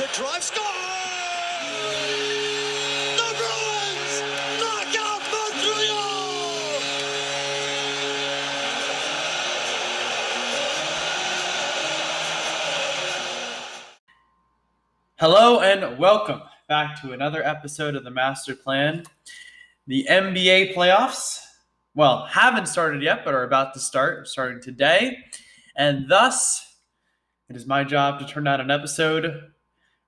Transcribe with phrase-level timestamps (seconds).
[0.00, 0.64] The drive score.
[3.16, 4.22] The Bruins
[4.58, 6.80] knock out Montreal.
[15.18, 19.04] Hello and welcome back to another episode of the Master Plan.
[19.86, 21.44] The NBA playoffs,
[21.94, 25.18] well, haven't started yet, but are about to start, starting today.
[25.76, 26.78] And thus,
[27.50, 29.50] it is my job to turn out an episode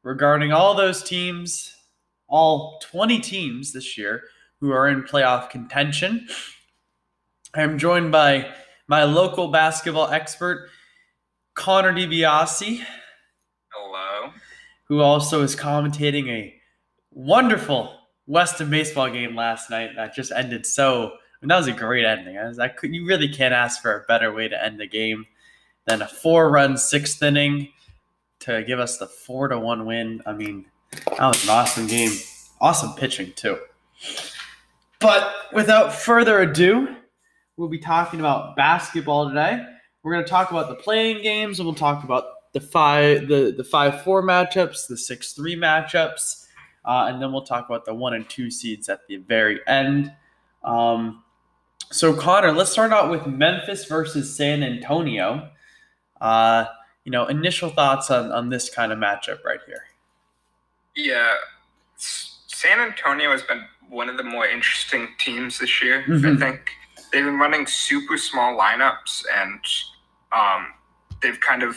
[0.02, 1.74] regarding all those teams,
[2.28, 4.22] all 20 teams this year
[4.60, 6.26] who are in playoff contention.
[7.54, 8.52] I am joined by
[8.88, 10.68] my local basketball expert,
[11.54, 12.82] Connor DiBiase
[13.72, 14.32] Hello.
[14.84, 16.54] who also is commentating a
[17.10, 21.08] wonderful Weston baseball game last night that just ended so.
[21.08, 22.38] I mean, that was a great ending.
[22.38, 24.86] I was, I could, you really can't ask for a better way to end the
[24.86, 25.26] game
[25.86, 27.68] than a four-run sixth inning
[28.42, 30.22] to give us the four to one win.
[30.26, 32.12] I mean, that was an awesome game.
[32.60, 33.58] Awesome pitching too.
[35.00, 36.94] But without further ado,
[37.56, 39.64] we'll be talking about basketball today.
[40.02, 43.54] We're going to talk about the playing games, and we'll talk about the five the
[43.56, 46.46] the five four matchups, the six three matchups,
[46.84, 50.12] uh, and then we'll talk about the one and two seeds at the very end.
[50.62, 51.24] Um,
[51.90, 55.50] so Connor, let's start out with Memphis versus San Antonio.
[56.20, 56.66] Uh,
[57.04, 59.84] you know, initial thoughts on on this kind of matchup right here.
[60.94, 61.34] Yeah,
[61.96, 66.04] San Antonio has been one of the more interesting teams this year.
[66.06, 66.36] Mhm.
[66.36, 66.70] I think
[67.12, 69.60] they've been running super small lineups, and
[70.32, 70.72] um,
[71.22, 71.76] they've kind of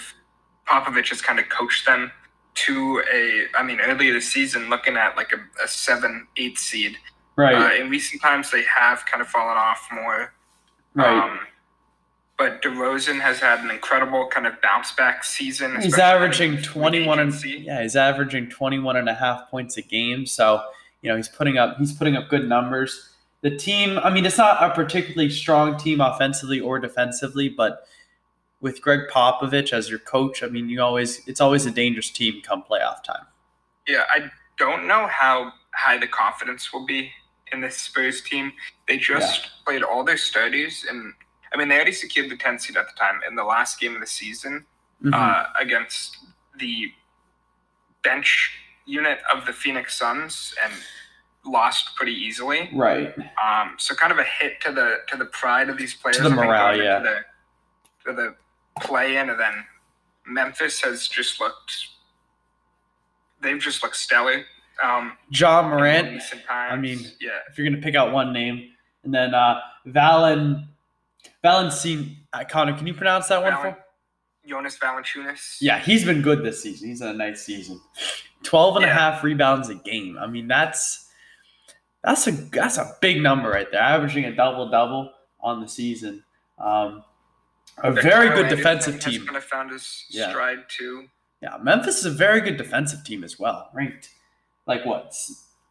[0.67, 2.11] Popovich has kind of coached them
[2.55, 3.45] to a.
[3.57, 6.97] I mean, earlier this season, looking at like a, a seven, eight seed.
[7.37, 10.33] Right, Uh, in recent times, they have kind of fallen off more.
[10.93, 11.17] right.
[11.23, 11.39] Um,
[12.37, 15.81] but DeRozan has had an incredible kind of bounce back season.
[15.81, 20.25] He's averaging 21 and yeah, he's averaging 21 and a half points a game.
[20.25, 20.61] So,
[21.01, 23.09] you know, he's putting up he's putting up good numbers.
[23.41, 27.87] The team, I mean, it's not a particularly strong team offensively or defensively, but
[28.59, 32.41] with Greg Popovich as your coach, I mean, you always it's always a dangerous team
[32.41, 33.25] come playoff time.
[33.87, 37.11] Yeah, I don't know how high the confidence will be
[37.51, 38.51] in this Spurs team.
[38.87, 41.13] They just played all their starters, and
[41.55, 43.95] I mean, they already secured the 10th seed at the time in the last game
[43.95, 44.65] of the season
[45.01, 45.13] Mhm.
[45.13, 46.17] uh, against
[46.57, 46.91] the
[48.03, 48.51] bench
[48.85, 50.73] unit of the Phoenix Suns and
[51.45, 52.69] lost pretty easily.
[52.73, 53.15] right.
[53.41, 56.17] Um, so kind of a hit to the to the pride of these players.
[56.17, 56.97] To the morale, yeah.
[56.97, 57.09] into
[58.03, 58.35] The, to the
[58.81, 59.65] play in, and then
[60.25, 61.87] Memphis has just looked.
[63.41, 64.45] They've just looked stellar.
[64.83, 66.21] Um, John Morant.
[66.49, 68.71] I mean, yeah, if you're gonna pick out one name,
[69.03, 70.67] and then uh Valen
[71.45, 73.77] Valencin uh, Connor, can you pronounce that one for?
[74.47, 75.57] Jonas Valanciunas.
[75.61, 76.89] Yeah, he's been good this season.
[76.89, 77.79] He's had a nice season.
[78.43, 80.17] 12 and a half rebounds a game.
[80.19, 81.07] I mean, that's
[82.03, 83.81] that's a that's a big number right there.
[83.81, 86.23] Averaging a double double on the season.
[86.59, 87.03] Um,
[87.83, 89.25] a very good defensive team.
[89.25, 90.29] kind of found his Yeah.
[90.29, 91.07] stride too.
[91.41, 93.69] Yeah, Memphis is a very good defensive team as well.
[93.73, 94.09] Ranked
[94.67, 95.13] like what?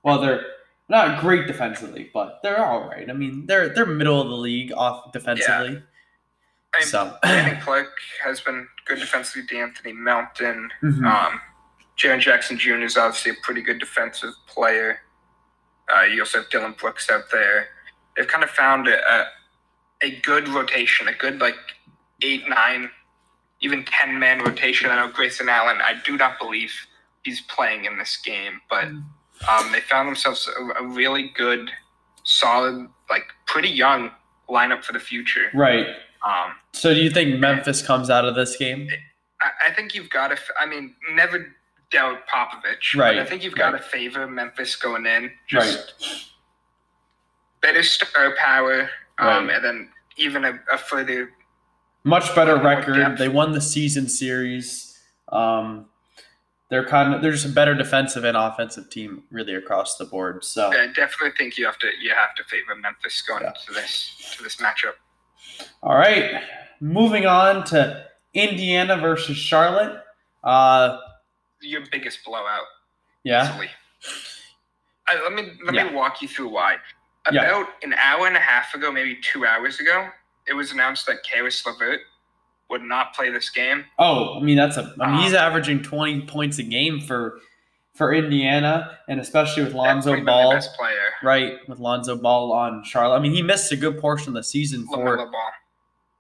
[0.03, 0.45] Well, they're
[0.89, 3.09] not great defensively, but they're all right.
[3.09, 5.83] I mean, they're they're middle of the league off defensively.
[6.75, 9.47] I mean, So- Brandon Clarke has been good defensively.
[9.49, 10.71] De'Anthony Melton.
[10.83, 11.05] Mhm.
[11.07, 11.41] Um,
[11.97, 12.83] Jaren Jackson Jr.
[12.83, 15.01] is obviously a pretty good defensive player.
[15.95, 17.69] Uh, you also have Dillon Brooks out there.
[18.17, 19.27] They've kind of found a, a,
[20.03, 21.57] a good rotation, a good like
[22.23, 22.91] eight, nine,
[23.61, 24.91] even ten man rotation.
[24.91, 25.79] I know Grayson Allen.
[25.81, 26.73] I do not believe
[27.23, 28.89] he's playing in this game, but
[29.49, 31.71] um, they found themselves a, a really good,
[32.25, 34.11] solid, like pretty young
[34.49, 35.51] lineup for the future.
[35.55, 35.87] Right.
[36.27, 38.89] Um, So, do you think Memphis comes out of this game?
[39.41, 40.39] I, I think you've got to.
[40.59, 41.55] I mean, never
[41.91, 42.97] doubt Popovich.
[42.97, 43.83] Right, But I think you've got right.
[43.83, 45.31] to favor Memphis going in.
[45.49, 46.25] Just Right.
[47.61, 48.89] better star power,
[49.19, 49.57] um, Right.
[49.57, 51.31] and then even a, a further.
[52.05, 52.95] much better record.
[52.97, 53.19] depth.
[53.19, 54.99] They won the season series.
[55.31, 55.87] Um,
[56.71, 60.45] they're kind of they're just a better defensive and offensive team really across the board.
[60.45, 63.53] So I definitely think you have to you have to favor Memphis going Yeah.
[63.67, 64.95] to this to this matchup.
[65.83, 66.43] all right,
[66.81, 70.03] moving on to Indiana versus Charlotte.
[70.43, 70.99] Uh,
[71.61, 72.65] Your biggest blowout,
[73.23, 73.57] yeah.
[75.07, 75.85] I, let me let Yeah.
[75.85, 76.77] me walk you through why.
[77.31, 77.43] Yeah.
[77.43, 80.09] About an hour and a half ago, maybe two hours ago,
[80.47, 82.01] it was announced that Caris LeVert
[82.75, 83.85] would not play this game.
[84.01, 84.93] Oh, I mean that's a.
[85.01, 87.39] I mean he's Um, averaging twenty points a game for
[87.95, 91.11] for Indiana, and especially with Lonzo Ball, the best player.
[91.23, 91.59] right?
[91.69, 93.17] With Lonzo Ball on Charlotte.
[93.17, 95.51] I mean he missed a good portion of the season for LaMelo Ball.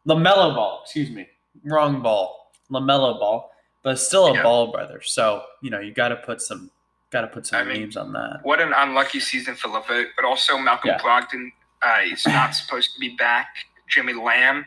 [0.06, 0.80] Lamelo Ball.
[0.84, 1.26] Excuse me,
[1.64, 2.52] wrong ball.
[2.70, 3.50] Lamelo Ball,
[3.82, 4.42] but still a Yeah.
[4.44, 5.00] ball brother.
[5.02, 6.70] So you know you got to put some
[7.10, 8.40] got to put some I mean, names on that.
[8.44, 10.98] What an unlucky season for LeVert, but also Malcolm Yeah.
[11.00, 11.50] Brogdon
[11.82, 13.48] uh, is not supposed to be back.
[13.88, 14.64] Jimmy Lamb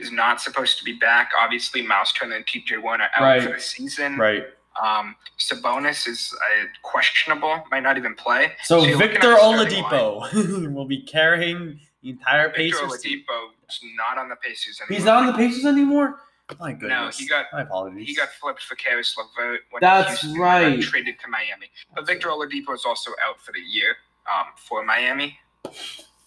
[0.00, 1.30] is not supposed to be back.
[1.40, 3.42] Obviously, Miles Turner and TJ Warner out Right.
[3.42, 4.16] for the season.
[4.16, 4.44] Right.
[4.82, 8.52] Um, Sabonis is uh, questionable, might not even play.
[8.62, 13.02] So, at Victor Oladipo will be carrying the entire Victor Pacers.
[13.02, 13.18] team.
[13.28, 14.96] Oladipo is not on the Pacers anymore.
[14.96, 16.20] He's not on the Pacers anymore.
[16.58, 16.90] My goodness.
[16.90, 18.08] No, he got- My apologies.
[18.08, 20.80] He got flipped for Caris LeVert when That's Houston right.
[20.82, 21.66] traded to Miami.
[21.94, 23.96] But Victor Oladipo is also out for the year
[24.32, 25.38] um, for Miami.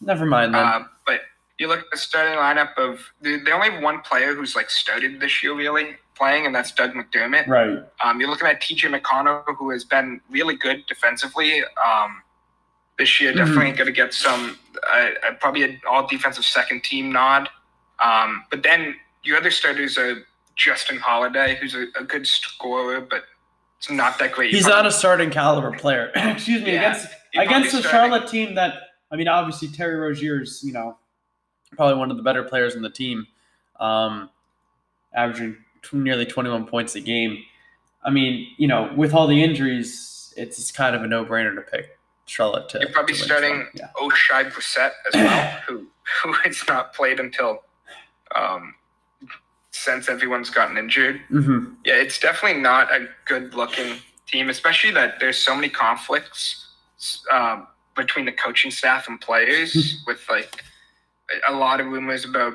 [0.02, 0.66] Never mind then.
[0.66, 1.22] Uh, but
[1.60, 5.20] you look at the starting lineup of they, the only one player who's like started
[5.20, 7.48] this year really playing, and that's Doug McDermott.
[7.48, 7.80] right.
[8.04, 11.64] Um, you're looking at TJ McConnell, who has been really good defensively.
[11.84, 12.22] Um,
[13.00, 13.38] this year, Mhm.
[13.38, 14.58] definitely going to get some,
[14.92, 15.10] uh,
[15.40, 17.50] probably an all defensive second team nod.
[17.98, 20.18] Um, but then your other starters are
[20.56, 23.24] Justin Holiday, who's a, a good scorer, but
[23.80, 24.52] it's not that great.
[24.54, 26.12] He's not a starting caliber player.
[26.16, 26.74] Excuse me.
[26.74, 26.92] Yeah.
[26.92, 28.76] Against against the starting- Charlotte team that
[29.12, 30.98] I mean, obviously Terry Rozier's, you know,
[31.76, 33.28] probably one of the better players on the team,
[33.80, 34.30] um,
[35.14, 37.44] averaging tw- nearly 21 points a game.
[38.04, 41.62] I mean, you know, with all the injuries, it's, it's kind of a no-brainer to
[41.62, 42.80] pick Charlotte to.
[42.80, 43.68] You're probably to starting.
[43.76, 43.90] Yeah.
[43.98, 45.88] Oshae Brissett as well, who
[46.22, 47.64] who has not played until
[48.36, 48.76] um,
[49.72, 51.22] since everyone's gotten injured.
[51.30, 53.98] hmm Yeah, it's definitely not a good looking
[54.28, 56.68] team, especially that there's so many conflicts
[57.32, 60.64] um, between the coaching staff and players, with like
[61.48, 62.54] a lot of rumors about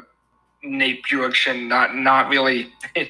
[0.62, 2.72] Nate Bjorkson not not really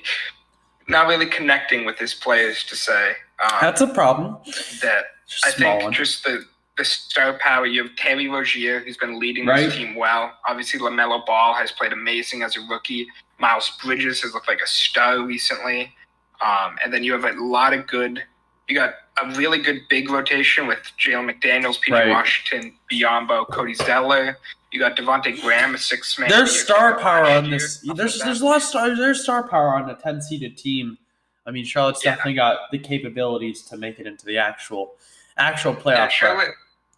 [0.88, 3.12] not really connecting with his players to say
[3.42, 4.36] um, That's a problem.
[4.82, 5.04] that
[5.44, 5.92] I think one.
[5.92, 6.44] just the
[6.76, 7.66] the star power.
[7.66, 9.66] You have Terry Rozier, who's been leading Right.
[9.66, 10.32] this team well.
[10.48, 13.08] Obviously, Lamelo Ball has played amazing as a rookie.
[13.40, 15.92] Miles Bridges has looked like a star recently.
[16.40, 18.22] Um, and then you have a lot of good.
[18.68, 22.08] You got a really good big rotation with Jalen McDaniels, PJ Right.
[22.10, 24.38] Washington, Biyombo, Cody Zeller.
[24.72, 26.28] You got Devonte Graham, a six man.
[26.28, 27.80] There's star power on this.
[27.94, 28.94] There's the there's a lot of star.
[28.94, 30.98] There's star power on a 10 seeded team.
[31.46, 32.10] I mean, Charlotte's Yeah.
[32.12, 34.92] definitely got the capabilities to make it into the actual
[35.38, 35.82] actual playoff.
[35.96, 36.12] bracket.
[36.12, 36.50] Charlotte,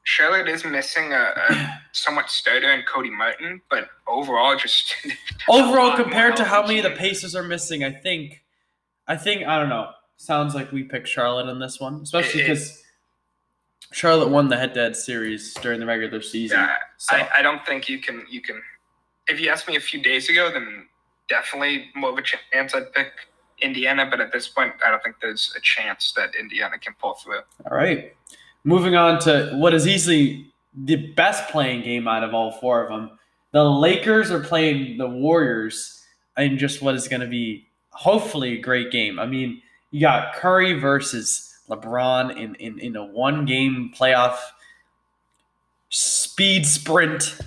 [0.02, 4.96] Charlotte is missing a, a somewhat starter in Cody Martin, but overall, just
[5.49, 6.99] Overall, compared to how many the team.
[6.99, 8.43] Pacers are missing, I think,
[9.06, 9.90] I think I don't know.
[10.17, 12.80] Sounds like we picked Charlotte in this one, especially because
[13.92, 16.58] Charlotte won the head-to-head series during the regular season.
[16.58, 18.25] Yeah, so I, I don't think you can.
[18.31, 18.62] You can.
[19.26, 20.87] If you asked me a few days ago, then
[21.28, 23.12] definitely more of a chance I'd pick
[23.60, 24.06] Indiana.
[24.08, 27.40] But at this point, I don't think there's a chance that Indiana can pull through.
[27.70, 28.14] all right.
[28.62, 30.46] Moving on to what is easily
[30.84, 33.19] the best playing game out of all four of them.
[33.53, 36.05] The Lakers are playing the Warriors
[36.36, 39.19] in just what is going to be hopefully a great game.
[39.19, 44.36] I mean, you got Curry versus LeBron in, in, in a one game playoff
[45.89, 47.39] speed sprint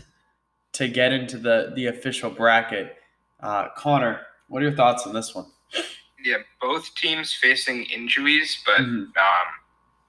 [0.74, 2.98] to get into the, the official bracket.
[3.42, 5.46] Uh, Connor, what are your thoughts on this one?
[6.24, 9.16] Yeah, both teams facing injuries, but Mhm.
[9.18, 9.48] um,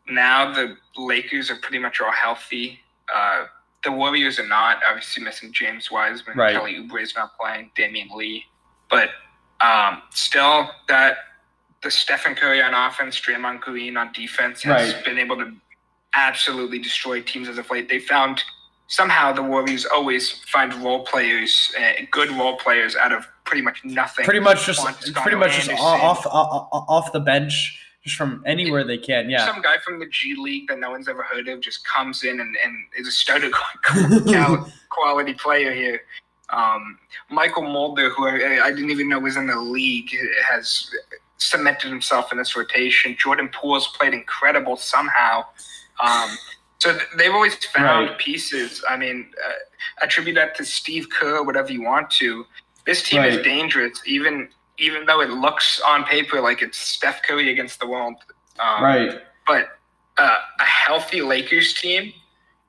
[0.09, 2.81] now the Lakers are pretty much all healthy.
[3.13, 3.47] Uh,
[3.83, 4.81] the Warriors are not.
[4.89, 6.55] Obviously, missing James Wiseman, Right.
[6.55, 8.45] Kelly Oubre is not playing, Damion Lee,
[8.89, 9.11] but
[9.61, 11.17] um, still that
[11.85, 15.05] the Stephen Curry on offense, Draymond Green on defense has Right.
[15.05, 15.53] been able to
[16.15, 17.89] absolutely destroy teams as of late.
[17.89, 18.43] They found
[18.89, 23.85] somehow the Warriors always find role players, uh, good role players out of pretty much
[23.85, 24.25] nothing.
[24.25, 28.99] Pretty much just pretty much just off, off off the bench, just from anywhere they
[28.99, 29.29] can.
[29.29, 29.45] Yeah.
[29.47, 32.41] Some guy from the G League that no one's ever heard of just comes in
[32.41, 33.51] and, and is a starter
[34.89, 36.03] quality player here.
[36.51, 36.99] Um,
[37.33, 40.15] Mychal Mulder, who I, I didn't even know was in the league,
[40.47, 40.91] has
[41.39, 43.17] cemented himself in this rotation.
[43.19, 45.45] Jordan Poole's played incredible somehow.
[46.01, 46.31] Um,
[46.79, 48.19] so th- they've always found Right.
[48.19, 48.85] pieces.
[48.89, 49.53] I mean, uh,
[50.03, 52.47] attribute that to Steve Kerr, whatever you want to.
[52.87, 54.49] This team is dangerous, even
[54.79, 58.17] even though it looks on paper like it's Steph Curry against the world.
[58.59, 59.23] Um, Right.
[59.47, 59.69] But
[60.19, 62.13] uh, a healthy Lakers team.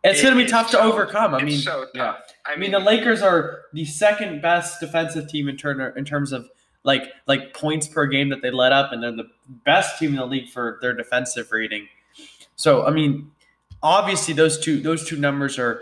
[0.04, 1.34] It's going to be tough to so- overcome.
[1.34, 2.18] I mean, so yeah.
[2.46, 6.48] I mean, the Lakers are the second best defensive team in turn in terms of
[6.86, 9.30] like like points per game that they let up, and they're the
[9.66, 11.90] best team in the league for their defensive rating.
[12.56, 13.32] So, I mean,
[13.84, 15.82] obviously those two those two numbers are,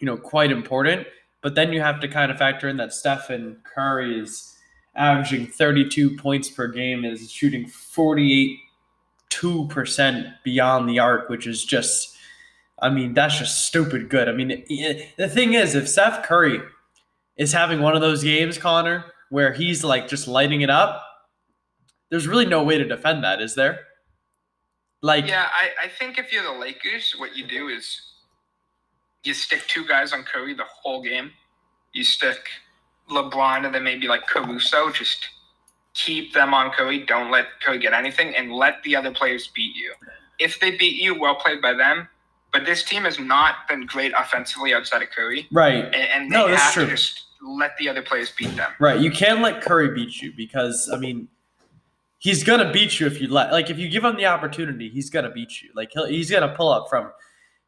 [0.00, 1.06] you know, quite important.
[1.42, 4.56] But then you have to kind of factor in that Stephen Curry is
[4.94, 8.58] averaging 32 points per game and is shooting 48
[9.28, 12.16] two percent beyond the arc, which is just
[12.80, 14.28] I mean, that's just stupid good.
[14.28, 16.60] I mean, it, it- the thing is, if Steph Curry
[17.36, 21.02] is having one of those games, Connor, where he's like just lighting it up,
[22.10, 23.80] there's really no way to defend that, is there?
[25.00, 27.98] Like, Yeah, I, I think if you're the Lakers, what you do is
[29.24, 31.30] you stick two guys on Curry the whole game.
[31.94, 32.46] You stick
[33.10, 34.90] LeBron and then maybe like Caruso.
[34.90, 35.26] Just
[35.94, 37.06] keep them on Curry.
[37.06, 39.94] Don't let Curry get anything and let the other players beat you.
[40.40, 42.06] If they beat you, well played by them.
[42.52, 45.48] But this team has not been great offensively outside of Curry.
[45.52, 46.84] right, And, and they No, that's have true.
[46.84, 48.70] to just let the other players beat them.
[48.78, 49.00] right.
[49.00, 51.28] You can't let Curry beat you because I mean,
[52.18, 53.52] he's gonna beat you if you let.
[53.52, 55.70] Like, if you give him the opportunity, he's gonna beat you.
[55.74, 57.10] Like, he'll, he's gonna pull up from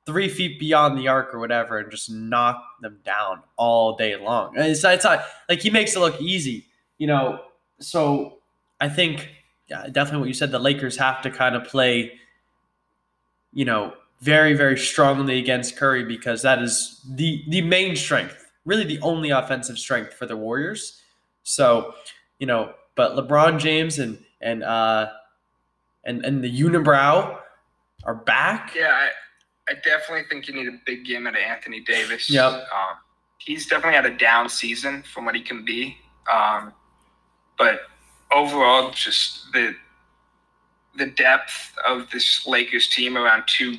[0.06, 4.52] three feet beyond the arc or whatever and just knock them down all day long.
[4.56, 6.66] It's, it's not like he makes it look easy,
[6.98, 7.40] you know.
[7.80, 8.38] So
[8.80, 9.30] I think
[9.68, 10.50] yeah, definitely what you said.
[10.50, 12.12] The Lakers have to kind of play,
[13.52, 18.84] you know, very very strongly against Curry because that is the the main strength, really
[18.84, 21.00] the only offensive strength for the Warriors.
[21.42, 21.94] So
[22.38, 25.08] you know, but LeBron James and and uh
[26.04, 27.38] and and the unibrow
[28.04, 28.74] are back.
[28.76, 29.08] Yeah, I,
[29.72, 32.28] I definitely think you need a big game out of Anthony Davis.
[32.28, 32.52] Yep.
[32.52, 32.96] Um,
[33.38, 35.96] he's definitely had a down season from what he can be.
[36.32, 36.72] Um,
[37.58, 37.80] but
[38.32, 39.74] overall, just the
[40.96, 43.76] the depth of this Lakers team around two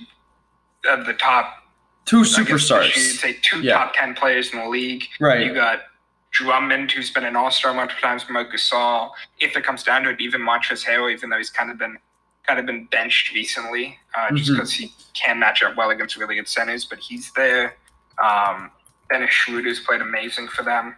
[0.87, 1.63] of the top
[2.05, 2.93] Two I guess superstars.
[3.19, 3.73] say two Yeah.
[3.77, 5.05] top ten players in the league.
[5.19, 5.45] Right.
[5.45, 5.83] You got
[6.31, 8.25] Drummond, who's been an All Star multiple times.
[8.29, 9.11] Marcus Gasol.
[9.39, 11.97] If it comes down to it, even Montrezl Harrell, even though he's kind of been
[12.45, 14.55] kind of been benched recently, uh, just Mhm.
[14.55, 17.75] because he can match up well against really good centers, but he's there.
[18.23, 18.69] Um,
[19.09, 20.95] Dennis Schroeder's played amazing for them.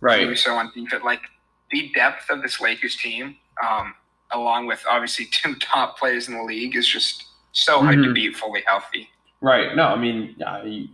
[0.00, 0.24] Right.
[0.26, 1.02] Caruso on defense.
[1.02, 1.22] Like
[1.70, 3.94] the depth of this Lakers team, um,
[4.30, 8.14] along with obviously two top players in the league, is just so hard to Mhm.
[8.14, 9.10] beat fully healthy.
[9.44, 9.76] Right.
[9.76, 10.34] No, I mean,
[10.64, 10.88] you-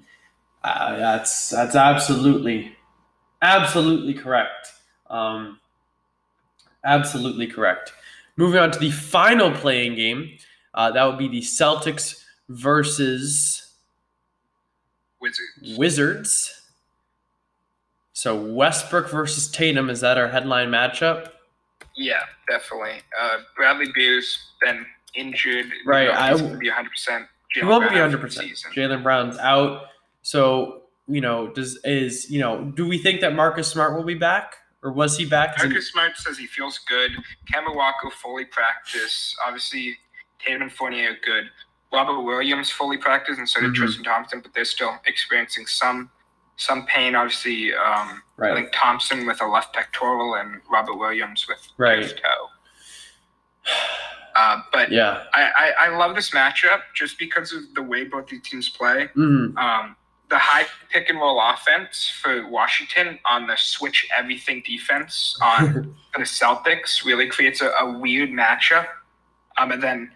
[0.64, 2.76] that's that's absolutely,
[3.42, 4.72] absolutely correct.
[5.08, 5.60] Um,
[6.84, 7.92] absolutely correct.
[8.36, 10.36] Moving on to the final playing game,
[10.74, 13.70] uh, that would be the Celtics versus
[15.20, 15.78] Wizards.
[15.78, 16.62] Wizards.
[18.12, 21.30] So Westbrook versus Tatum is that our headline matchup?
[21.96, 23.00] Yeah, definitely.
[23.18, 25.66] Uh, Bradley Beal's been injured.
[25.86, 26.90] Right, know I he's w- be 100.
[26.90, 28.52] percent He won't be hundred percent.
[28.74, 29.86] Jaylen Brown's out,
[30.22, 34.14] so you know, does is you know, do we think that Marcus Smart will be
[34.14, 35.60] back, or was he back?
[35.60, 37.10] He- Marcus Smart says he feels good.
[37.52, 39.34] Kemba Walker fully practice.
[39.44, 39.96] Obviously,
[40.44, 41.50] Tatum and Fournier are good.
[41.92, 43.74] Robert Williams fully practiced, and so did Mhm.
[43.74, 46.10] Tristan Thompson, but they're still experiencing some
[46.56, 47.14] some pain.
[47.16, 52.02] Obviously, um, I think Thompson with a left pectoral and Robert Williams with Right.
[52.02, 52.50] left toe.
[54.40, 55.24] Uh, but Yeah.
[55.34, 59.08] I, I, I love this matchup just because of the way both these teams play.
[59.14, 59.96] hmm Um,
[60.30, 66.20] the high pick and roll offense for Washington on the switch everything defense on the
[66.38, 68.86] Celtics really creates a, a weird matchup.
[69.58, 70.10] Um, and then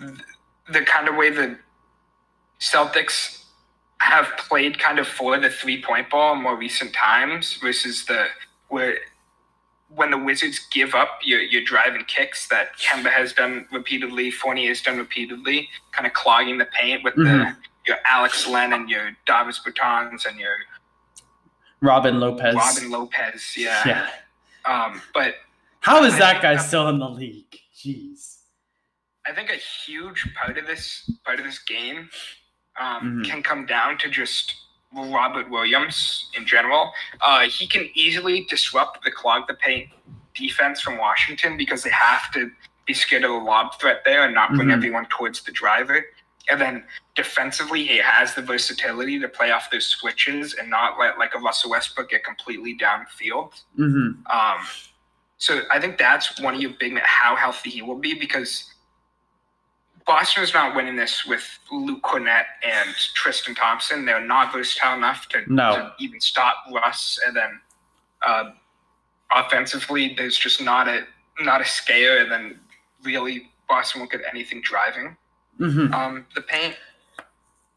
[0.00, 0.10] th-
[0.72, 1.56] the kind of way the
[2.60, 3.44] Celtics
[3.98, 8.26] have played kind of for the three point ball in more recent times versus the
[8.68, 8.98] where
[9.94, 14.30] when the Wizards give up your, your drive and kicks that Kemba has done repeatedly,
[14.30, 17.56] Fournier has done repeatedly, kind of clogging the paint with the Mhm.
[17.86, 20.54] your Alex Len and your Davis Bertans and your
[21.80, 22.54] Robin Lopez.
[22.54, 23.54] Robin Lopez.
[23.56, 23.82] Yeah.
[23.86, 24.10] Yeah.
[24.64, 25.34] Um, but
[25.80, 27.58] How is that guy still in the league?
[27.76, 28.38] Jeez.
[29.26, 32.08] I think a huge part of this part of this game
[32.80, 33.26] um, Mhm.
[33.28, 34.54] can come down to just
[34.94, 36.92] Robert Williams in general.
[37.20, 39.88] Uh, he can easily disrupt the clog the paint
[40.34, 42.50] defense from Washington because they have to
[42.86, 44.72] be scared of the lob threat there and not bring Mhm.
[44.74, 46.04] everyone towards the driver.
[46.50, 46.84] And then
[47.14, 51.38] defensively, he has the versatility to play off those switches and not let like a
[51.38, 53.62] Russell Westbrook get completely downfield.
[53.76, 54.66] hmm Um,
[55.36, 58.71] so I think that's one of your big how healthy he will be because
[60.06, 64.04] Boston is not winning this with Luke Kornet and Tristan Thompson.
[64.04, 65.74] They're not versatile enough to, No.
[65.74, 67.18] to even stop Russ.
[67.26, 67.60] And then
[68.26, 68.50] uh,
[69.34, 71.04] offensively, there's just not a
[71.40, 72.22] not a scare.
[72.22, 72.58] And then
[73.02, 75.16] really Boston won't get anything driving
[75.58, 76.76] hmm um, the paint.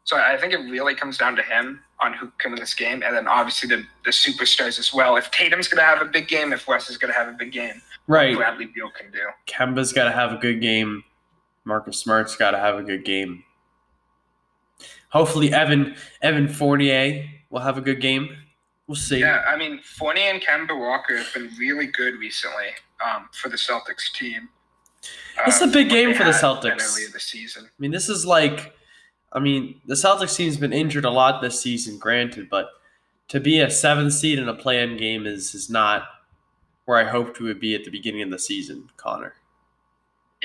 [0.04, 3.02] So I think it really comes down to him on who can win this game,
[3.02, 5.16] and then obviously the, the superstars as well.
[5.16, 7.32] If Tatum's going to have a big game, if West is going to have a
[7.32, 8.36] big game, Right.
[8.36, 9.18] Bradley Beal can do.
[9.48, 11.02] Kemba's got to have a good game.
[11.66, 13.42] Marcus Smart's got to have a good game.
[15.10, 18.36] Hopefully, Evan Evan Fournier will have a good game.
[18.86, 19.20] We'll see.
[19.20, 22.68] Yeah, I mean Fournier and Kemba Walker have been really good recently
[23.04, 24.48] um, for the Celtics team.
[25.46, 26.94] It's a uh, big game for the Celtics.
[26.94, 27.64] Earlier this season.
[27.64, 28.74] I mean, this is like,
[29.32, 32.70] I mean, the Celtics team's been injured a lot this season, granted, but
[33.28, 36.04] to be a seventh seed in a play-in game is is not
[36.84, 39.34] where I hoped we would be at the beginning of the season, Connor.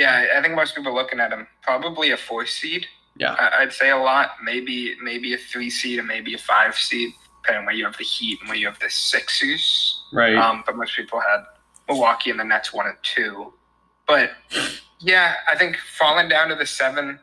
[0.01, 2.87] Yeah, I think most people looking at him probably a four seed.
[3.17, 3.33] Yeah.
[3.33, 4.31] I- I'd say a lot.
[4.43, 7.09] Maybe maybe a three seed and maybe a five seed,
[7.43, 10.01] depending on where you have the Heat and where you have the Sixers.
[10.11, 10.35] Right.
[10.35, 11.41] Um, but most people had
[11.87, 13.53] Milwaukee and the Nets one and two.
[14.07, 14.31] But
[14.99, 17.19] yeah, I think falling down to the seven.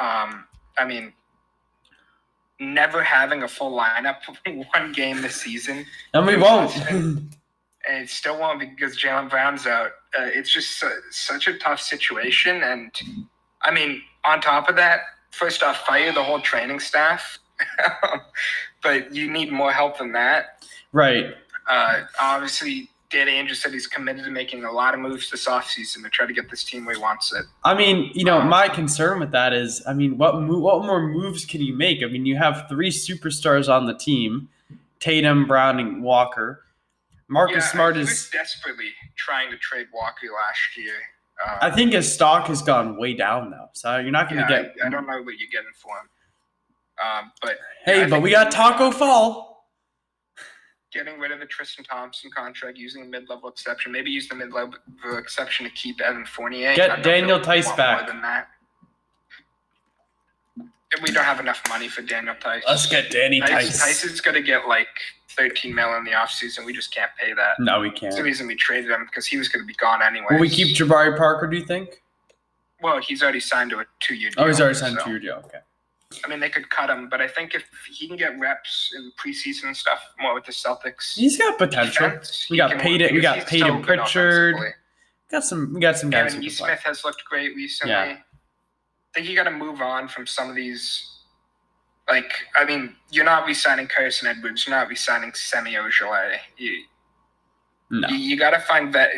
[0.00, 0.44] Um,
[0.78, 1.12] I mean,
[2.60, 4.18] never having a full lineup
[4.74, 6.72] one game this season, and we won't.
[7.88, 9.92] and it still won't because Jaylen Brown's out.
[10.18, 12.90] Uh, it's just su- such a tough situation, and
[13.62, 15.00] I mean, on top of that,
[15.30, 17.38] first off, fire the whole training staff.
[18.82, 20.66] but you need more help than that.
[20.92, 21.34] right.
[21.68, 26.02] Uh, obviously, Dan Ainge said he's committed to making a lot of moves this offseason
[26.04, 27.44] to try to get this team where he wants it.
[27.64, 31.00] I mean, you know, my concern with that is, I mean, what mo- what more
[31.06, 32.02] moves can you make?
[32.02, 34.48] I mean, you have three superstars on the team:
[35.00, 36.62] Tatum, Brown, and Walker.
[37.28, 38.30] Marcus Yeah, Smart is.
[38.30, 40.94] desperately trying to trade Walker last year.
[41.44, 44.46] Uh, I think his stock has gone way down now, so you're not going yeah,
[44.46, 44.74] to get.
[44.82, 46.08] I, I don't know what you're getting for him.
[47.04, 49.66] Um, but hey, yeah, but we got Tacko Fall.
[50.92, 54.74] getting rid of the Tristan Thompson contract, using a mid-level exception, maybe use the mid-level
[55.18, 56.74] exception to keep Evan Fournier.
[56.74, 58.02] Get I don't know if Daniel Theis back.
[58.02, 58.48] More than that.
[61.02, 62.62] We don't have enough money for Daniel Theis.
[62.66, 63.50] Let's get Danny Theis.
[63.50, 63.82] Theis.
[63.82, 64.86] Theis is going to get like
[65.36, 66.64] 13 mil in the offseason.
[66.64, 67.58] We just can't pay that.
[67.58, 68.02] No, we can't.
[68.02, 70.26] That's the reason we traded him because he was going to be gone anyway.
[70.30, 71.46] Will we keep Jabari Parker?
[71.46, 72.02] Do you think?
[72.82, 74.44] Well, he's already signed to a two-year deal.
[74.44, 75.42] Oh, he's already signed so- to your deal.
[75.46, 75.58] Okay.
[76.24, 79.10] I mean, they could cut him, but I think if he can get reps in
[79.18, 82.08] preseason and stuff more with the Celtics, He's got potential.
[82.08, 84.54] defense, We got paid Payton- we got so good Pritchard.
[85.30, 85.74] Got some.
[85.74, 86.32] We got some guys.
[86.32, 86.48] Evan E.
[86.48, 87.92] Smith has looked great recently.
[87.92, 88.18] Yeah.
[88.18, 88.18] I
[89.14, 91.10] think you got to move on from some of these.
[92.08, 94.66] Like, I mean, you're not re-signing Carsen Edwards.
[94.66, 96.38] You're not re-signing Semi Ojeleye.
[96.56, 96.82] You,
[97.90, 98.08] No.
[98.08, 99.10] you, you got to find vet.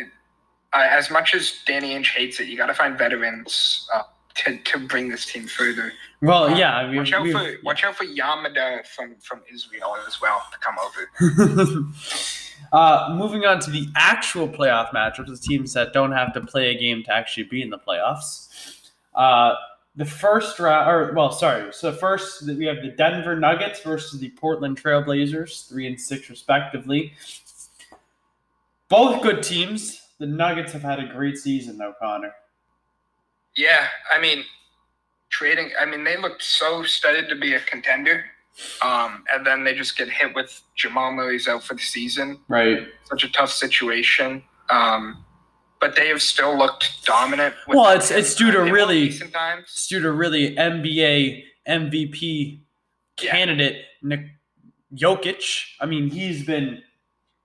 [0.73, 4.03] Uh, as much as Danny Ainge hates it, you got to find veterans uh,
[4.35, 5.91] to, to bring this team further.
[6.21, 6.85] Well, Uh, yeah.
[6.87, 10.43] Mean, watch out we've- for watch out for Yam Madar from from Israel as well
[10.51, 11.83] to come over.
[12.73, 16.75] uh, moving on to the actual playoff matchups, the teams that don't have to play
[16.75, 18.47] a game to actually be in the playoffs.
[19.15, 19.55] Uh,
[19.99, 21.73] the first round, or well, sorry.
[21.73, 27.11] So first, we have the Denver Nuggets versus the Portland Trailblazers, three and six respectively.
[28.87, 30.01] Both good teams.
[30.17, 32.33] The Nuggets have had a great season, though, Connor.
[33.57, 34.45] Yeah, I mean,
[35.29, 35.71] trading.
[35.77, 38.23] I mean, they looked so studded to be a contender,
[38.81, 42.39] um, and then they just get hit with Jamal Murray's out for the season.
[42.47, 42.87] Right.
[43.03, 44.43] Such a tough situation.
[44.69, 45.25] Um,
[45.79, 47.55] but they have still looked dominant.
[47.67, 52.61] Well, it's- it's due to really- It's due to really NBA MVP
[53.21, 53.31] Yeah.
[53.31, 54.31] candidate Nik-
[54.93, 55.65] Jokic.
[55.79, 56.81] I mean, he's been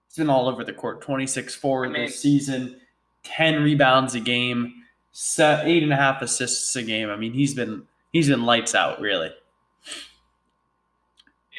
[0.09, 1.01] he's been all over the court.
[1.03, 2.81] Twenty six four I mean- this season,
[3.23, 4.73] ten rebounds a game,
[5.39, 7.11] eight and a half assists a game.
[7.11, 9.31] I mean, he's been he's been lights out really.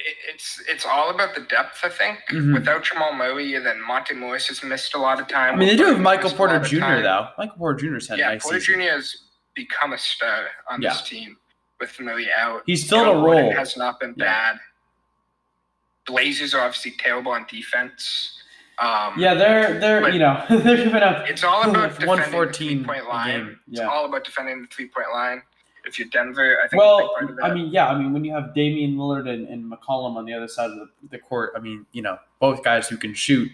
[0.07, 2.19] It- It's it's all about the depth, I think.
[2.29, 2.53] Mhm.
[2.53, 5.55] Without Jamal Murray, and then Monte Morris has missed a lot of time.
[5.55, 7.01] I mean, they do have Michael Porter Jr.
[7.01, 7.29] though.
[7.39, 8.81] Michael Porter Jr.'s had a Yeah, nice Porter season.
[8.81, 8.89] Jr.
[8.91, 9.17] has
[9.55, 10.89] become a star on Yeah.
[10.89, 11.37] this team
[11.79, 12.61] with Murray out.
[12.67, 13.53] He's filled a Aaron Gordon role.
[13.55, 14.25] Has not been Yeah.
[14.25, 14.59] bad.
[16.05, 18.31] Blazers are obviously terrible on defense.
[18.77, 21.27] Um, Yeah, they're they're you know they're giving up.
[21.29, 23.29] it's all about defending the fourteen three-point line.
[23.45, 23.59] game.
[23.71, 25.41] It's all about defending the three-point line.
[25.85, 26.81] If you're Denver, I think.
[26.81, 30.25] Well, I mean, yeah, I mean, when you have Damian Lillard and, and McCollum on
[30.25, 33.13] the other side of the, the court, I mean, you know, both guys who can
[33.13, 33.51] shoot,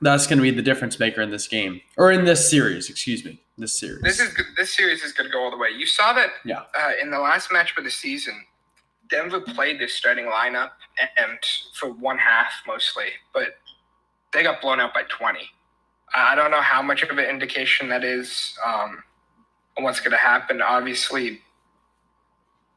[0.00, 2.90] that's going to be the difference maker in this game or in this series.
[2.90, 4.02] Excuse me, this series.
[4.02, 5.68] this is this series is going to go all the way.
[5.76, 6.62] You saw that Yeah.
[6.78, 8.34] uh, in the last match of the season.
[9.08, 10.70] Denver played their starting lineup
[11.16, 11.38] and
[11.74, 13.50] for one half mostly, but
[14.32, 15.38] they got blown out by 20.
[16.14, 19.04] I don't know how much of an indication that is um,
[19.76, 20.62] on what's going to happen.
[20.62, 21.40] Obviously,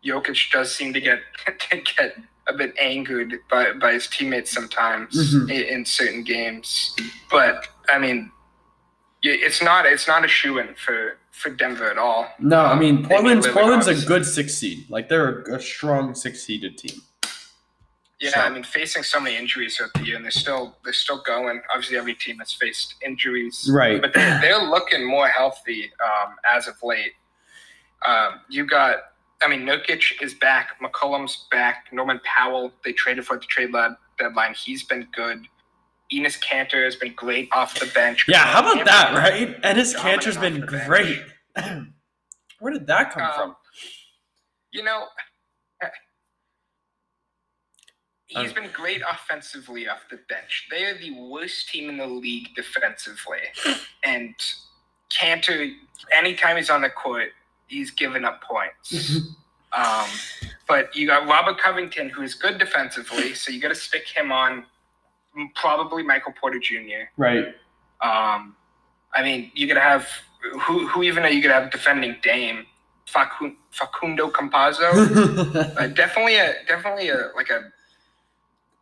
[0.06, 1.20] Jokic does seem to get
[1.70, 2.16] to get
[2.48, 5.52] a bit angered by, by his teammates sometimes Mhm.
[5.52, 6.96] in, in certain games.
[7.30, 8.32] But I mean,
[9.22, 12.28] it's not it's not a shoe in for for Denver at all.
[12.40, 14.90] No, I mean Portland's Portland's a good six seed.
[14.90, 17.02] Like they're a, a strong six seeded team.
[18.20, 20.92] Yeah, So- I mean, facing so many injuries throughout the year, and they're still they're
[20.94, 21.62] still going.
[21.72, 24.02] Obviously, every team has faced injuries, Right.
[24.02, 27.14] But they're, they're looking more healthy um, as of late.
[28.06, 28.98] Um, you got,
[29.42, 32.72] I mean, Nurkic is back, McCollum's back, Norman Powell.
[32.84, 34.54] They traded for at the trade lab deadline.
[34.54, 35.46] He's been good.
[36.14, 38.26] Enes Kanter has been great off the bench.
[38.28, 39.62] Yeah, how about that, right?
[39.62, 41.22] Dominant Kanter's been great.
[42.60, 43.56] Where did that come Um, from?
[44.72, 45.06] You know,
[48.30, 50.68] he's Um, been great offensively off the bench.
[50.72, 53.42] They are the worst team in the league defensively.
[54.04, 54.34] And
[55.12, 55.76] Kanter,
[56.15, 57.34] anytime he's on the court,
[57.68, 59.18] he's giving up points.
[59.74, 60.08] um,
[60.68, 64.32] but you got Robert Covington, who is good defensively, so you got to stick him
[64.32, 64.65] on
[65.56, 67.10] probably Michael Porter Jr.
[67.18, 67.48] Right.
[68.02, 68.56] Um,
[69.13, 70.08] I mean, you're gonna have
[70.62, 70.88] who?
[70.88, 72.65] Who even are you gonna have defending Dame?
[73.06, 75.76] Facundo Campazzo.
[75.78, 77.72] uh, definitely a definitely a like a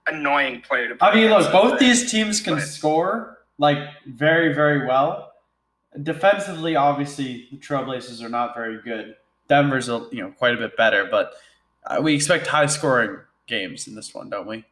[0.08, 0.96] annoying player to.
[0.96, 5.32] Play I mean, look, both these teams can score like very, very well.
[6.04, 9.16] Defensively, obviously, the Trailblazers are not very good.
[9.48, 11.34] Denver's, a, you know, quite a bit better, but
[11.86, 13.18] uh, we expect high scoring
[13.48, 14.64] games in this one, don't we?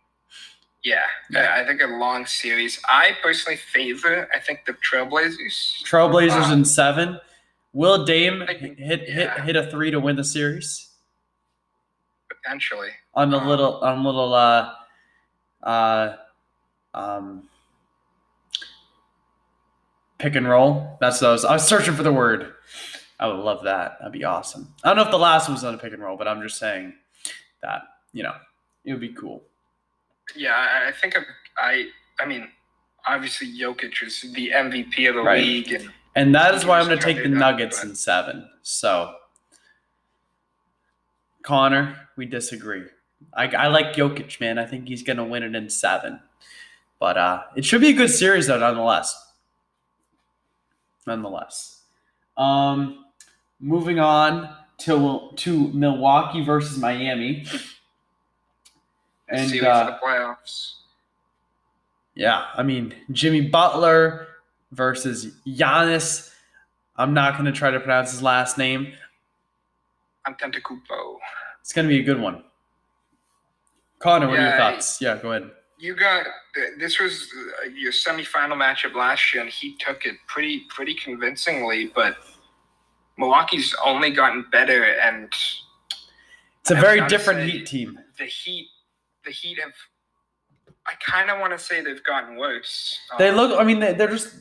[0.83, 1.01] Yeah,
[1.35, 2.79] I I think a long series.
[2.87, 4.29] I personally favor.
[4.35, 5.83] I think the Trailblazers.
[5.83, 7.19] Trailblazers Um, in seven.
[7.73, 9.41] Will Dame think- hit hit yeah.
[9.43, 10.91] hit a three to win the series
[12.29, 12.89] potentially.
[13.13, 14.73] on a Um, little on a little uh
[15.65, 16.15] uh
[16.93, 17.49] um
[20.19, 20.97] pick and roll.
[21.01, 21.43] That's those.
[21.45, 22.53] I was searching for the word.
[23.19, 23.97] I would love that.
[23.99, 24.73] That'd be awesome.
[24.83, 26.41] I don't know if the last one was on a pick and roll, but I'm
[26.41, 26.93] just saying
[27.61, 27.81] that
[28.13, 28.33] you know
[28.83, 29.43] it would be cool.
[30.35, 31.25] Yeah, I, think I'm-
[31.57, 31.89] I.
[32.19, 32.47] I mean,
[33.05, 35.43] obviously Jokic is the MVP of the Right.
[35.43, 37.95] league, and And that is why I'm going to take the that, Nuggets but- in
[37.95, 38.49] seven.
[38.63, 39.15] So,
[41.43, 42.85] Connor, we disagree.
[43.33, 44.57] I, I like Jokic, man.
[44.57, 46.19] I think he's going to win it in seven.
[46.99, 49.33] But uh, it should be a good series, though, nonetheless.
[51.05, 51.81] Nonetheless.
[52.37, 53.05] Um,
[53.59, 57.45] moving on to to Milwaukee versus Miami.
[59.29, 60.73] And series uh, of the playoffs.
[62.13, 64.27] yeah, I mean Jimmy Butler
[64.71, 66.31] versus Giannis.
[66.97, 68.93] I'm not going to try to pronounce his last name.
[70.25, 71.17] I'm Antetokounmpo.
[71.61, 72.43] It's going to be a good one.
[73.99, 75.01] Connor, what are your Yeah, thoughts?
[75.01, 75.51] Yeah, go ahead.
[75.77, 76.25] You got
[76.79, 77.27] this was
[77.65, 81.91] uh, your semifinal matchup last year, and he took it pretty pretty convincingly.
[81.93, 82.15] But
[83.17, 85.25] Milwaukee's only gotten better, and
[86.61, 87.99] It's a very different say- Heat team.
[88.17, 88.67] the Heat,
[89.25, 89.73] the Heat have.
[90.87, 92.97] I kind of want to say they've gotten worse.
[93.17, 93.59] They Um, look.
[93.59, 94.33] I mean, they, they're just.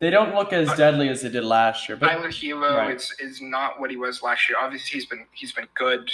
[0.00, 1.96] They don't look as deadly as they did last year.
[1.96, 2.96] But Tyler Herro right.
[2.96, 4.58] is is not what he was last year.
[4.58, 6.10] Obviously, he's been he's been good,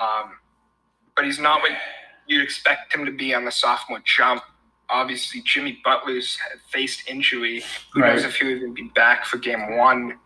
[0.00, 0.32] um,
[1.16, 1.72] but he's not what
[2.28, 4.42] you'd expect him to be on the sophomore jump.
[4.88, 6.38] Obviously, Jimmy Butler's
[6.70, 7.64] faced injury.
[7.92, 10.18] Who knows if he'll even be back for game one?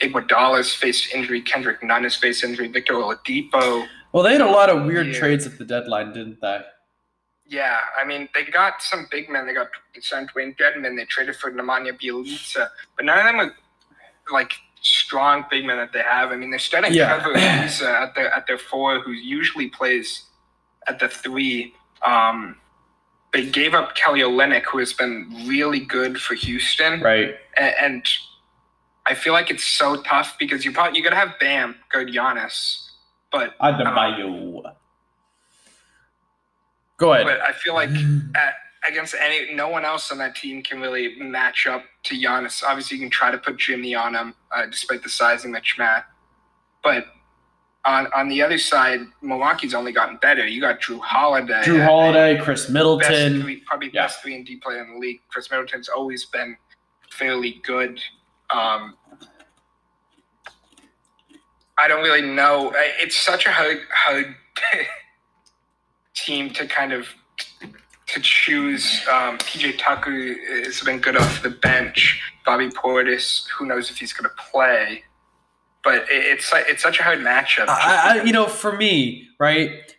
[0.00, 1.40] Iguodala's faced injury.
[1.40, 2.68] Kendrick Nunn has faced injury.
[2.68, 3.86] Victor Oladipo.
[4.12, 5.18] well, they had a lot of weird Yeah.
[5.18, 6.60] trades at the deadline, didn't they?
[7.46, 9.46] Yeah, I mean, they got some big men.
[9.46, 9.68] They got
[10.00, 10.96] signed Dewayne Dedmon.
[10.96, 13.54] They traded for Nemanja Bjelica, but none of them are
[14.32, 16.30] like strong big men that they have.
[16.32, 17.18] I mean, they're starting Yeah.
[17.18, 20.22] Trevor Ariza at their at their four, who usually plays
[20.86, 21.74] at the three.
[22.04, 22.56] Um,
[23.32, 27.34] they gave up Kelly Olynyk, who has been really good for Houston, Right.
[27.56, 28.06] and, and
[29.06, 32.90] I feel like it's so tough because you probably you gotta have Bam guard Giannis,
[33.32, 34.62] but Adebayo.
[36.96, 37.26] Go ahead.
[37.26, 37.90] but I feel like
[38.36, 38.54] at,
[38.88, 42.62] against any no one else on that team can really match up to Giannis.
[42.62, 46.06] Obviously, you can try to put Jimmy on him, uh, despite the sizing that Matt.
[46.84, 47.06] But
[47.84, 50.46] on on the other side, Milwaukee's only gotten better.
[50.46, 53.42] You got Jrue Holiday, Jrue Holiday, Khris best Middleton.
[53.42, 54.02] three, probably Yeah.
[54.04, 55.20] best three and D player in the league.
[55.28, 56.56] Khris Middleton's always been
[57.10, 58.00] fairly good.
[58.50, 58.96] Um,
[61.76, 62.72] I don't really know.
[62.76, 64.34] It's such a hard, hard
[66.14, 67.08] team to kind of
[68.06, 69.00] to choose.
[69.10, 72.22] Um, PJ Tucker has been good off the bench.
[72.46, 75.02] Bobby Portis, who knows if he's going to play?
[75.84, 77.68] But it's it's such a hard matchup.
[77.68, 79.94] I, I, you know, for me, right,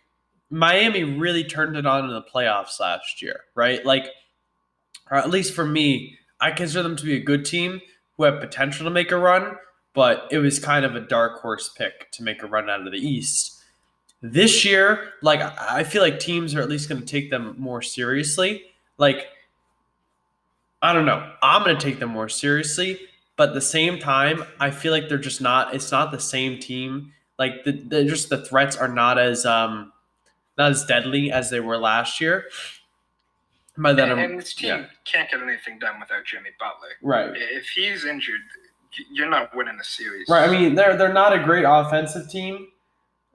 [0.50, 3.84] Miami really turned it on in the playoffs last year, right?
[3.86, 4.08] Like,
[5.10, 7.80] or at least for me, I consider them to be a good team
[8.16, 9.56] who have potential to make a run,
[9.94, 12.92] but it was kind of a dark horse pick to make a run out of
[12.92, 13.62] the East.
[14.22, 17.54] This year, like, I I feel like teams are at least going to take them
[17.58, 18.64] more seriously.
[18.98, 19.26] Like,
[20.82, 21.32] I don't know.
[21.42, 22.98] I'm going to take them more seriously.
[23.36, 25.74] But at the same time, I feel like they're just not.
[25.74, 27.12] It's not the same team.
[27.38, 29.92] Like the, the just the threats are not as um
[30.56, 32.44] not as deadly as they were last year.
[33.78, 34.84] By then, and, and this team yeah.
[35.04, 36.88] can't get anything done without Jimmy Butler.
[37.02, 37.30] right.
[37.34, 38.40] If he's injured,
[39.12, 40.26] you're not winning the series.
[40.30, 40.48] Right.
[40.48, 42.68] I mean, they're they're not a great offensive team.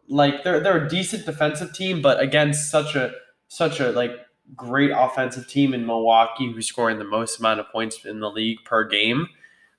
[0.10, 3.14] Like they're they're a decent defensive team, but against such a
[3.50, 4.14] such a like
[4.56, 8.58] great offensive team in Milwaukee, who's scoring the most amount of points in the league
[8.66, 9.28] per game,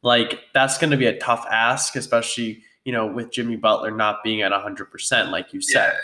[0.03, 4.23] like that's going to be a tough ask, especially you know with Jimmy Butler not
[4.23, 5.93] being at hundred percent, like you said.
[5.93, 5.99] Yeah.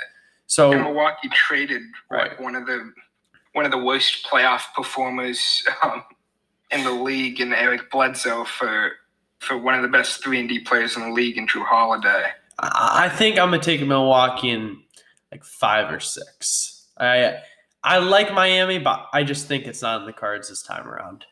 [0.47, 2.41] So And Milwaukee traded what, Right.
[2.41, 2.93] one of the
[3.53, 6.05] one of the worst playoff performers um,
[6.71, 8.93] in the league in Eric Bledsoe for
[9.41, 12.31] for one of the best three and D players in the league in Jrue Holiday.
[12.59, 14.83] I I think I'm gonna take Milwaukee in
[15.33, 16.89] like five or six.
[16.99, 17.39] I
[17.85, 21.25] I like Miami, but I just think it's not in the cards this time around.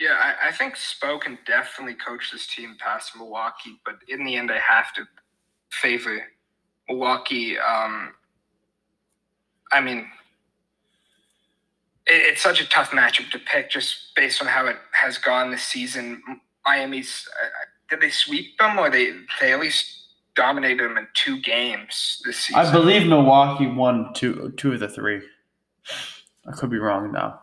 [0.00, 4.34] Yeah, I, I think Spo can definitely coach this team past Milwaukee, but in the
[4.34, 5.06] end, I have to
[5.70, 6.26] favor
[6.88, 7.58] Milwaukee.
[7.58, 8.14] Um,
[9.70, 9.98] I mean,
[12.06, 15.50] it, it's such a tough matchup to pick just based on how it has gone
[15.50, 16.22] this season.
[16.64, 17.48] Miami's uh,
[17.90, 19.98] did they sweep them or they they at least
[20.34, 22.58] dominated them in two games this season?
[22.60, 25.20] I believe Milwaukee won two two of the three.
[26.46, 27.40] I could be wrong now.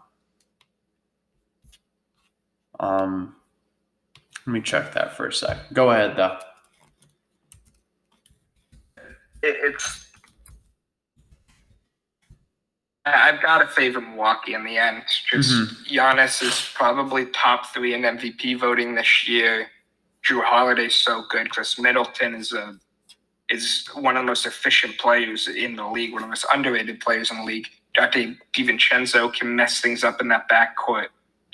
[2.79, 3.35] Um,
[4.45, 5.57] let me check that for a sec.
[5.73, 6.37] Go ahead though.
[9.43, 10.05] it's.
[13.05, 15.03] I've got to favor Milwaukee in the end.
[15.31, 15.87] Just Mhm.
[15.87, 19.69] Giannis is probably top three in MVP voting this year.
[20.27, 21.49] Jrue Holiday's so good.
[21.49, 22.77] Khris Middleton is a
[23.49, 26.99] is one of the most efficient players in the league, one of the most underrated
[26.99, 27.67] players in the league.
[27.95, 31.07] Donte DiVincenzo can mess things up in that backcourt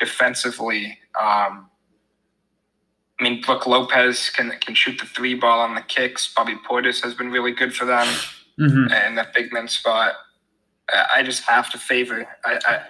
[0.04, 0.98] defensively.
[1.20, 1.70] Um,
[3.20, 6.34] I mean, Brook Lopez can can shoot the three ball on the kicks.
[6.34, 8.08] Bobby Portis has been really good for them
[8.60, 8.94] Mm-hmm.
[9.08, 10.13] in that big man spot.
[11.12, 12.28] I just have to favor.
[12.46, 12.82] I, I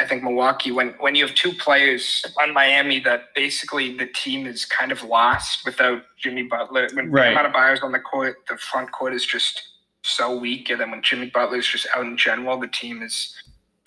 [0.00, 4.46] I think Milwaukee when when you have two players on Miami that basically the team
[4.46, 6.88] is kind of lost without Jimmy Butler.
[6.94, 7.36] When Right.
[7.36, 9.60] Adebayo's on the court, the front court is just
[10.02, 13.34] so weak, and then when Jimmy Butler is just out in general, the team is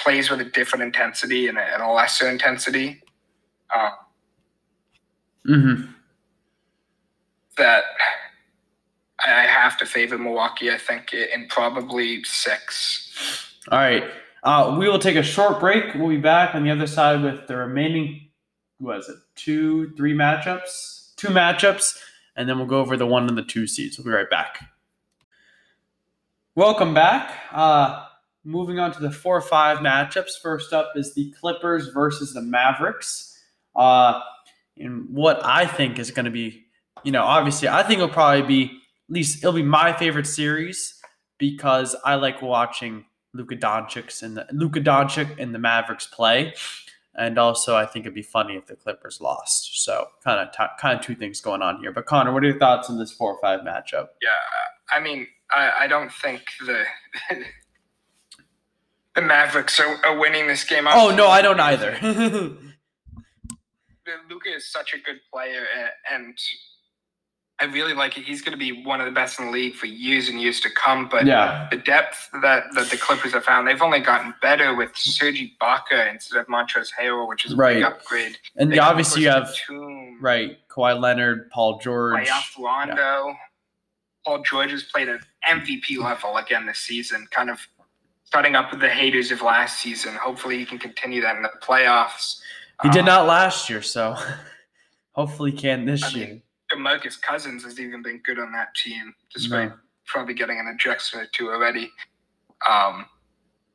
[0.08, 3.02] plays with a different intensity and a, and a lesser intensity.
[3.76, 3.90] Uh,
[5.50, 5.92] Mm-hmm.
[7.58, 7.84] that
[9.26, 10.70] I have to favor Milwaukee.
[10.70, 13.56] I think in probably six.
[13.72, 14.04] All right.
[14.44, 15.96] Uh, we will take a short break.
[15.96, 18.28] We'll be back on the other side with the remaining,
[18.80, 21.16] what is it, two, three matchups?
[21.16, 21.98] Two matchups,
[22.36, 23.98] and then we'll go over the one and the two seeds.
[23.98, 24.60] We'll be right back.
[26.56, 27.34] Welcome back.
[27.54, 28.04] Uh,
[28.48, 30.42] moving on to the four or five matchups.
[30.42, 33.38] First up is the Clippers versus the Mavericks.
[33.76, 34.22] Uh,
[34.78, 36.66] and what I think is going to be,
[37.04, 38.64] you know, obviously, I think it'll probably be
[39.10, 41.00] at least it'll be my favorite series
[41.38, 46.54] because I like watching Luka Doncic and the Luka Doncic and the Mavericks play,
[47.16, 49.84] and also I think it'd be funny if the Clippers lost.
[49.84, 51.92] So kind of t- kind of two things going on here.
[51.92, 54.08] But Connor, what are your thoughts on this four or five matchup?
[54.22, 54.30] Yeah,
[54.92, 56.84] I mean, I, I don't think the
[59.18, 60.86] the Mavericks are, are winning this game.
[60.88, 61.98] Oh no, I don't either.
[64.30, 65.66] Luka is such a good player,
[66.14, 66.38] and
[67.60, 68.24] I really like it.
[68.24, 70.62] He's going to be one of the best in the league for years and years
[70.62, 71.10] to come.
[71.10, 74.96] But yeah, the depth that, that the Clippers have found, they've only gotten better with
[74.96, 77.74] Serge Ibaka instead of Montrezl Harrell, which is a Right.
[77.78, 78.38] big upgrade.
[78.56, 82.28] and They obviously you have Tatum, right Kawhi Leonard, Paul George.
[82.28, 83.34] Playoff Rondo.
[84.26, 87.60] Paul George has played at MVP level again this season, kind of
[88.28, 90.14] starting up with the haters of last season.
[90.16, 92.40] Hopefully, he can continue that in the playoffs.
[92.84, 94.16] He did Um, not last year, so
[95.14, 96.42] hopefully he can this I year.
[96.74, 99.76] DeMarcus Cousins has even been good on that team, despite No.
[100.06, 101.90] probably getting an ejection or two already.
[102.70, 103.06] Um,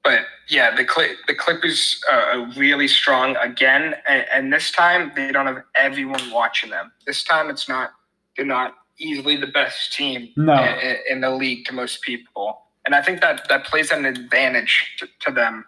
[0.05, 5.13] but yeah, the Cli- the Clippers are, are really strong again, and, and this time
[5.17, 6.93] they don't have everyone watching them.
[7.07, 7.93] This time it's not
[8.37, 10.55] they're not easily the best team No.
[10.63, 14.95] in, in the league to most people, and I think that that plays an advantage
[14.99, 15.65] to, to them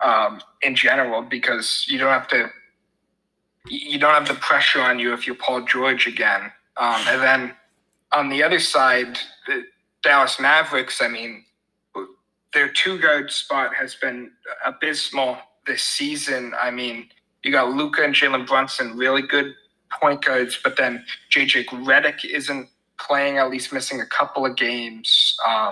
[0.00, 2.50] um, in general because you don't have to
[3.66, 6.52] you don't have the pressure on you if you're Paul George again.
[6.76, 7.54] Um, and then
[8.12, 9.64] on the other side, the
[10.02, 11.44] Dallas Mavericks, I mean,
[12.52, 14.32] their two guard spot has been
[14.66, 16.52] abysmal this season.
[16.60, 17.08] I mean,
[17.42, 19.54] you got Luka and Jalen Brunson, really good
[20.00, 25.36] point guards, but then JJ Redick isn't playing, at least missing a couple of games.
[25.46, 25.70] Um,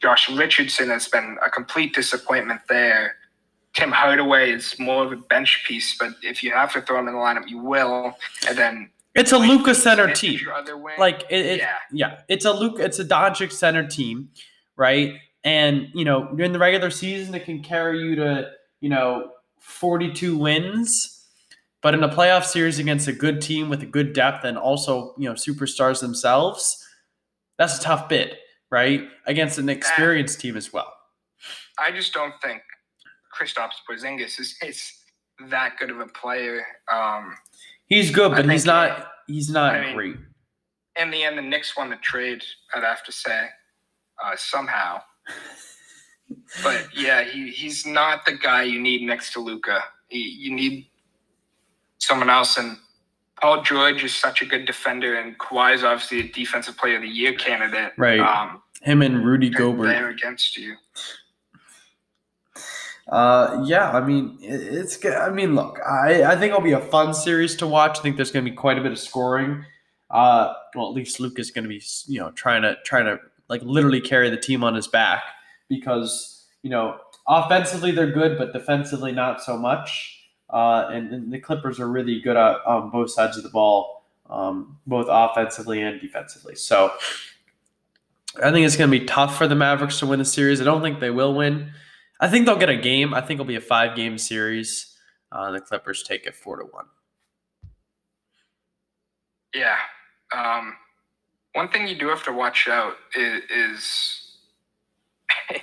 [0.00, 3.16] Josh Richardson has been a complete disappointment there.
[3.74, 7.08] Tim Hardaway is more of a bench piece, but if you have to throw him
[7.08, 8.14] in the lineup, you will.
[8.48, 10.40] And then It's a Luka center team.
[10.42, 10.94] your other wing.
[10.98, 11.74] Like it, it Yeah.
[11.92, 12.20] yeah.
[12.28, 14.30] it's a Luke, it's a Doncic center team,
[14.76, 15.14] right?
[15.44, 20.36] And you know, in the regular season, it can carry you to you know 42
[20.36, 21.26] wins,
[21.82, 25.14] but in a playoff series against a good team with a good depth and also
[25.16, 26.84] you know superstars themselves,
[27.56, 28.36] that's a tough bid,
[28.70, 29.08] right?
[29.26, 30.92] Against an experienced team as well.
[31.78, 32.62] I just don't think
[33.38, 34.92] Kristaps Porzingis is, is
[35.48, 36.62] that good of a player.
[36.92, 37.34] Um,
[37.86, 39.08] He's good, but he's not.
[39.26, 40.16] He's not I mean, great.
[41.00, 42.42] in the end, the Knicks won the trade.
[42.74, 43.48] I'd have to say
[44.24, 45.00] uh, somehow.
[46.62, 49.82] But yeah, he, he's not the guy you need next to Luka.
[50.10, 50.86] You need
[51.98, 52.56] someone else.
[52.56, 52.76] And
[53.40, 57.02] Paul George is such a good defender, and Kawhi is obviously a defensive player of
[57.02, 57.92] the year candidate.
[57.96, 58.20] Right.
[58.20, 59.86] Um, Him and Rudy they're Gobert.
[59.86, 60.76] there against you.
[63.08, 65.14] Uh, yeah, I mean, it's good.
[65.14, 67.98] I mean, look, I, I think it'll be a fun series to watch.
[67.98, 69.64] I think there's going to be quite a bit of scoring.
[70.10, 73.18] Uh, well, at least Luka is going to be, you know, trying to trying to
[73.48, 75.22] like literally carry the team on his back
[75.68, 80.19] because you know offensively they're good, but defensively not so much.
[80.52, 84.04] Uh, and, and the Clippers are really good at on both sides of the ball,
[84.28, 86.56] um, both offensively and defensively.
[86.56, 86.92] So
[88.42, 90.60] I think it's going to be tough for the Mavericks to win the series.
[90.60, 91.72] I don't think they will win.
[92.20, 93.14] I think they'll get a game.
[93.14, 94.96] I think it'll be a five game series.
[95.32, 96.86] Uh, the Clippers take it four to one.
[99.54, 99.76] Yeah.
[100.36, 100.74] Um,
[101.54, 104.36] one thing you do have to watch out is, is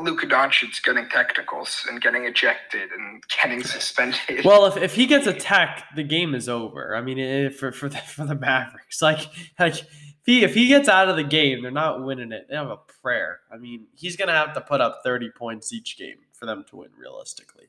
[0.00, 4.18] Luka Doncic getting technicals and getting ejected and getting suspended.
[4.44, 6.96] Well, if, if he gets a tech, the game is over.
[6.96, 9.20] I mean, eh, for for the, for the Mavericks, like
[9.58, 9.86] like if
[10.26, 12.46] he if he gets out of the game, they're not winning it.
[12.48, 13.40] They have a prayer.
[13.52, 16.76] I mean, he's gonna have to put up thirty points each game for them to
[16.76, 17.66] win realistically.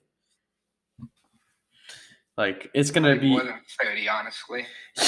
[2.37, 4.65] Like it's gonna be more than thirty, honestly.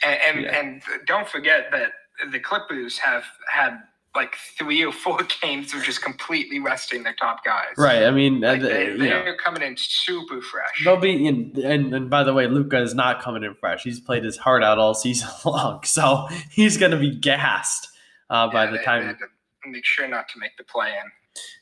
[0.00, 0.58] And and, Yeah.
[0.60, 1.90] and don't forget that
[2.30, 3.80] the Clippers have had
[4.18, 7.74] like three or four games of just completely resting their top guys.
[7.76, 8.02] right.
[8.04, 9.22] I mean, uh, Like the- they, you know.
[9.24, 10.84] they're coming in super fresh.
[10.84, 13.82] They'll be in, and and by the way, Luka is not coming in fresh.
[13.84, 17.88] He's played his heart out all season long, so he's gonna be gassed
[18.30, 19.06] uh, by Yeah, the they- time.
[19.06, 21.10] they to make sure not to make the play in.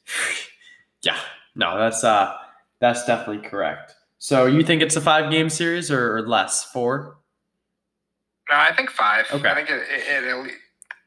[1.03, 1.19] Yeah,
[1.55, 2.35] no, that's uh,
[2.81, 3.95] that's definitely correct.
[4.19, 6.65] So you think it's a five game series or, or less?
[6.65, 7.19] Four?
[8.51, 9.27] No, I think five.
[9.33, 9.49] Okay.
[9.49, 10.47] I think it, it, it'll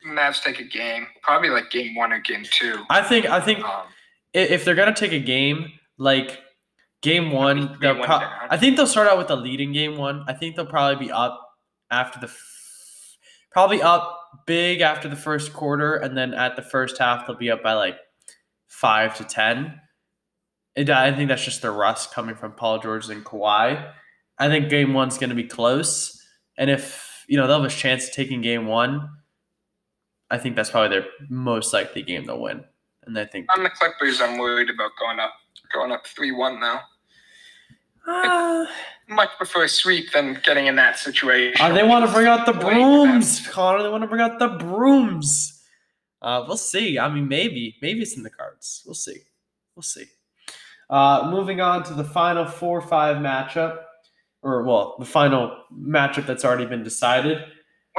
[0.08, 2.86] Mavs take a game, probably like game one or game two.
[2.90, 3.88] I think I think Um,
[4.34, 6.40] if they're gonna take a game, like
[7.02, 9.74] game one, Three, they'll one pro- I think they'll start out with the lead in
[9.74, 10.24] game one.
[10.28, 11.40] I think they'll probably be up
[11.92, 13.18] after the f-
[13.52, 17.52] probably up big after the first quarter, and then at the first half they'll be
[17.52, 17.98] up by like
[18.68, 19.80] five to ten.
[20.76, 23.92] And I think that's just the rust coming from Paul George and Kawhi.
[24.38, 26.18] I think game one's going to be close,
[26.58, 29.10] and if you know they'll have a chance of taking game one,
[30.32, 32.64] I think that's probably their most likely game they'll win.
[33.06, 35.34] And I think on the Clippers, I'm worried about going up,
[35.74, 36.82] going up three one now.
[38.08, 38.68] Ah,
[39.08, 41.60] Much prefer a sweep than getting in that situation.
[41.60, 43.84] Uh, they want to bring out the brooms, Connor.
[43.84, 45.62] They want to bring out the brooms.
[46.22, 47.00] Uh, we'll see.
[47.00, 48.84] I mean, maybe, maybe it's in the cards.
[48.86, 49.18] We'll see.
[49.76, 50.06] We'll see.
[50.90, 53.80] Uh, moving on to the final four-five matchup,
[54.42, 57.44] or well, the final matchup that's already been decided.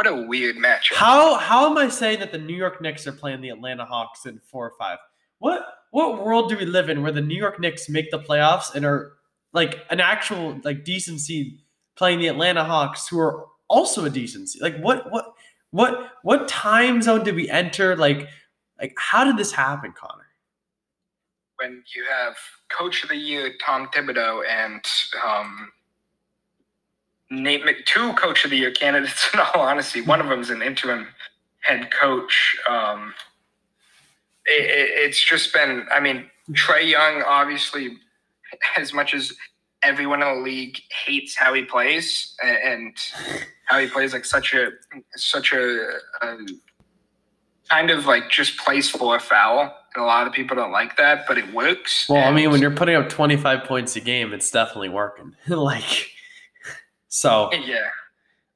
[0.00, 0.94] What a weird matchup.
[0.94, 4.24] How how am I saying that the New York Knicks are playing the Atlanta Hawks
[4.24, 4.96] in four or five?
[5.40, 5.60] What
[5.90, 8.86] what world do we live in where the New York Knicks make the playoffs and
[8.86, 9.12] are
[9.52, 11.58] like an actual like decency
[11.96, 14.58] playing the Atlanta Hawks who are also a decency?
[14.62, 15.34] Like what what
[15.70, 17.94] what what time zone did we enter?
[17.94, 18.26] Like
[18.80, 20.30] like how did this happen, Connor?
[21.60, 22.36] when you have
[22.70, 24.82] Coach of the Year Tom Thibodeau and
[25.22, 25.70] um,
[27.30, 29.28] Nate Mc- two Coach of the Year candidates.
[29.34, 31.06] In all honesty, one of them is an interim
[31.60, 32.56] head coach.
[32.68, 33.14] Um,
[34.46, 35.86] it, it, it's just been.
[35.90, 37.98] I mean, Trae Young obviously,
[38.76, 39.32] as much as
[39.82, 42.94] everyone in the league hates how he plays and
[43.64, 44.70] how he plays like such a
[45.16, 45.92] such a,
[46.22, 46.36] a
[47.70, 49.74] kind of like just plays for a foul.
[49.94, 52.08] And a lot of people don't like that, but it works.
[52.08, 55.34] Well, I mean, when you're putting up 25 points a game, it's definitely working.
[55.48, 56.10] like
[57.10, 57.90] so yeah,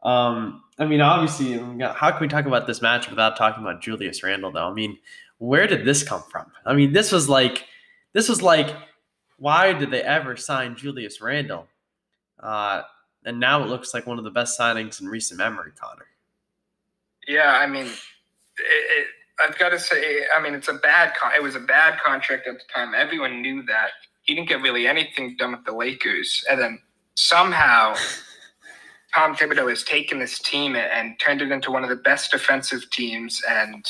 [0.03, 1.59] Um, I mean, obviously,
[1.95, 4.51] how can we talk about this match without talking about Julius Randle?
[4.51, 4.99] Though, I mean,
[5.39, 6.51] where did this come from?
[6.65, 7.67] I mean, this was like,
[8.15, 8.75] this was like,
[9.39, 11.67] why did they ever sign Julius Randle?
[12.41, 12.83] Uh,
[13.25, 16.07] and now it looks like one of the best signings in recent memory, Connor.
[17.29, 17.59] yeah.
[17.59, 17.93] I mean, it,
[18.59, 19.07] it,
[19.41, 21.15] I've got to say, I mean, it's a bad.
[21.21, 22.95] Con- it was a bad contract at the time.
[22.95, 23.91] Everyone knew that.
[24.23, 26.79] He didn't get really anything done with the Lakers, and then
[27.15, 27.95] somehow
[29.15, 32.91] Tom Thibodeau has taken this team and turned it into one of the best defensive
[32.91, 33.41] teams.
[33.49, 33.87] And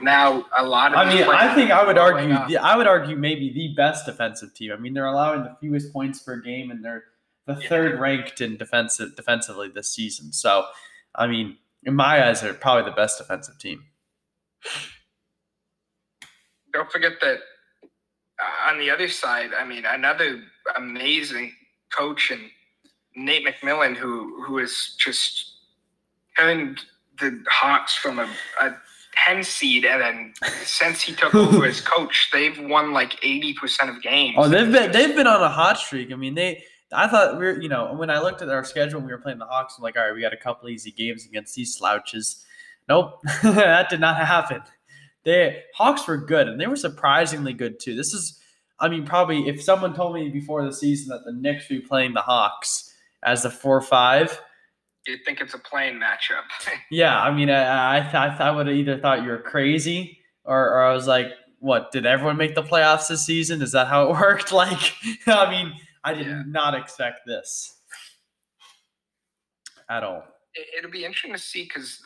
[0.00, 0.98] now a lot of.
[0.98, 2.28] I mean, I think I would argue.
[2.48, 4.72] The, I would argue maybe the best defensive team.
[4.72, 7.04] I mean, they're allowing the fewest points per game, and they're
[7.46, 7.68] the Yeah.
[7.68, 10.32] third ranked in defensive defensively this season.
[10.32, 10.66] So,
[11.14, 13.84] I mean, in my eyes, they're probably the best defensive team.
[16.72, 17.38] don't forget that
[18.40, 20.42] uh, on the other side, I mean, another
[20.76, 21.52] amazing
[21.96, 22.42] coach and
[23.18, 25.56] Nate McMillan, who who has just
[26.38, 26.80] turned
[27.20, 28.28] the Hawks from a,
[28.60, 28.76] a
[29.26, 33.90] ten seed, and then since he took over as coach, they've won like eighty percent
[33.90, 34.36] of games.
[34.38, 36.12] Oh, they've been they've been on a hot streak.
[36.12, 36.64] I mean, they.
[36.90, 39.36] I thought we were, you know, when I looked at our schedule, we were playing
[39.36, 39.74] the Hawks.
[39.76, 42.46] I'm like, all right, we got a couple easy games against these slouches.
[42.88, 44.62] Nope, that did not happen.
[45.24, 47.94] The Hawks were good, and they were surprisingly good too.
[47.94, 48.40] This is,
[48.80, 51.86] I mean, probably if someone told me before the season that the Knicks would be
[51.86, 52.87] playing the Hawks
[53.24, 54.40] as the four five,
[55.06, 56.42] You'd think it's a playing matchup.
[56.90, 59.38] yeah, I mean, I I, th- I, th- I would have either thought you were
[59.40, 61.28] crazy or, or I was like,
[61.60, 61.90] what?
[61.92, 63.62] Did everyone make the playoffs this season?
[63.62, 64.52] Is that how it worked?
[64.52, 64.92] Like,
[65.26, 65.72] I mean,
[66.04, 66.42] I did Yeah.
[66.46, 67.74] not expect this
[69.88, 70.24] at all.
[70.54, 72.00] it, it'll be interesting to see because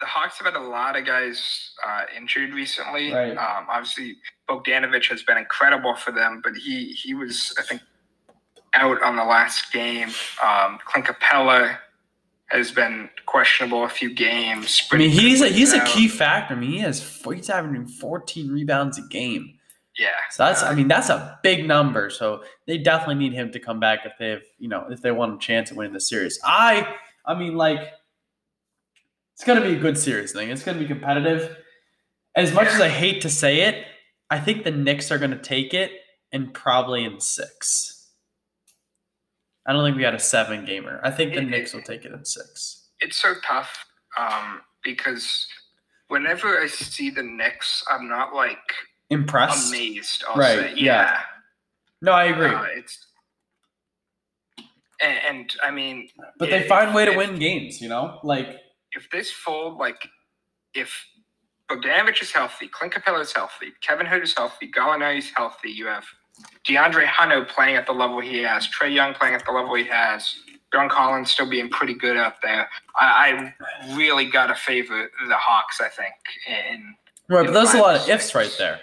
[0.00, 3.12] the Hawks have had a lot of guys uh, injured recently.
[3.12, 3.30] Right.
[3.36, 4.16] Um, obviously,
[4.48, 7.80] Bogdanovic has been incredible for them, but he he was I think
[8.74, 10.08] out on the last game.
[10.42, 11.78] Um, Clint Capela
[12.48, 14.86] has been questionable a few games.
[14.92, 16.54] I mean, he's a, he's a key factor.
[16.54, 19.54] I mean, he has he's averaging 14 rebounds a game.
[19.98, 20.08] Yeah.
[20.30, 22.10] So that's Uh, I mean that's a big number.
[22.10, 25.12] So they definitely need him to come back if they have you know if they
[25.12, 26.38] want a chance at winning the series.
[26.44, 26.94] I
[27.24, 27.92] I mean like
[29.34, 30.50] it's gonna be a good series thing.
[30.50, 31.56] It's gonna be competitive.
[32.36, 33.86] As much as I hate to say it,
[34.30, 35.92] I think the Knicks are gonna take it
[36.32, 37.93] and probably in six.
[39.66, 41.00] I don't think we had a seven gamer.
[41.02, 42.90] I think the It- Knicks will take it in six.
[43.00, 43.84] it's so tough
[44.18, 45.46] um, because
[46.08, 48.58] whenever I see the Knicks, I'm not like
[49.10, 49.68] Impressed?
[49.72, 50.24] amazed.
[50.28, 50.74] I'll Right, say.
[50.76, 51.22] yeah.
[52.02, 52.46] No, I agree.
[52.54, 53.06] Uh, it's
[55.00, 56.08] and, and I mean,
[56.38, 58.20] but they find way to if- win games, you know?
[58.22, 58.48] Like
[58.92, 60.08] If this fold, like,
[60.74, 61.04] if
[61.70, 65.86] Bogdanovic is healthy, Clint Capela is healthy, Kevin Hood is healthy, Gallinari is healthy, you
[65.86, 66.04] have
[66.66, 69.84] DeAndre Hunter playing at the level he has, Trae Young playing at the level he
[69.84, 70.36] has,
[70.72, 72.68] John Collins still being pretty good out there.
[72.96, 73.54] I,
[73.88, 75.80] I really got to favor the Hawks.
[75.80, 76.14] I think
[76.48, 76.94] in
[77.28, 78.80] Right, but in there's a lot of ifs right there.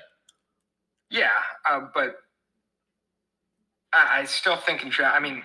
[1.09, 1.29] Yeah,
[1.69, 2.15] uh, but
[3.93, 4.91] I, I still think in.
[5.03, 5.43] I mean,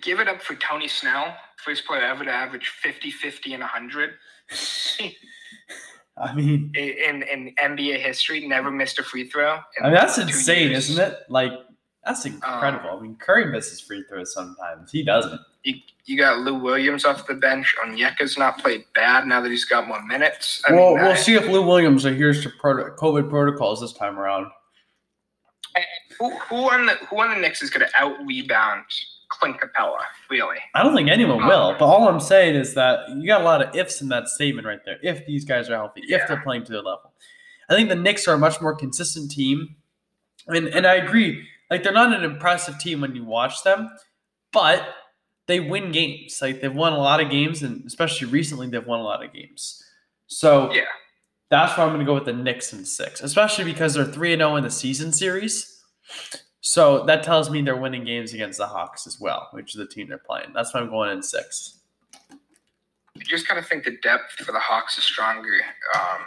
[0.00, 4.10] give it up for Tony Snell, first player ever to average 50, 50, and 100
[6.16, 8.46] I mean, in, in NBA history.
[8.46, 9.54] Never missed a free throw.
[9.80, 10.90] I mean that's insane, years.
[10.90, 11.18] isn't it?
[11.28, 11.52] Like
[12.04, 12.90] that's incredible.
[12.90, 14.92] Um, I mean, Curry misses free throws sometimes.
[14.92, 15.40] He doesn't.
[15.64, 17.74] You, you got Lou Williams off the bench.
[17.84, 20.62] Onyeka's not played bad now that he's got more minutes.
[20.68, 23.92] I well, mean, we'll I- see if Lou Williams adheres to proto- COVID protocols this
[23.94, 24.46] time around.
[26.20, 28.84] Who, who on the who on the Knicks is going to out rebound
[29.38, 29.98] Clint Capela?
[30.30, 30.58] Really?
[30.74, 31.46] I don't think anyone Oh.
[31.48, 34.28] will, but all I'm saying is that you got a lot of ifs in that
[34.28, 34.98] statement right there.
[35.02, 37.12] If these guys are healthy, if they're playing to their level,
[37.68, 39.76] I think the Knicks are a much more consistent team,
[40.48, 41.46] and and I agree.
[41.70, 43.90] Like they're not an impressive team when you watch them,
[44.52, 44.86] but
[45.46, 46.38] they win games.
[46.40, 49.32] Like they've won a lot of games, and especially recently, they've won a lot of
[49.32, 49.82] games.
[50.26, 50.84] So Yeah.
[51.50, 54.32] that's why I'm going to go with the Knicks in six, especially because they're three
[54.32, 55.70] and zero in the season series.
[56.66, 59.86] So that tells me they're winning games against the Hawks as well, which is the
[59.86, 60.48] team they're playing.
[60.54, 61.80] That's why I'm going in six.
[62.32, 65.60] I just kind of think the depth for the Hawks is stronger.
[65.94, 66.20] Um,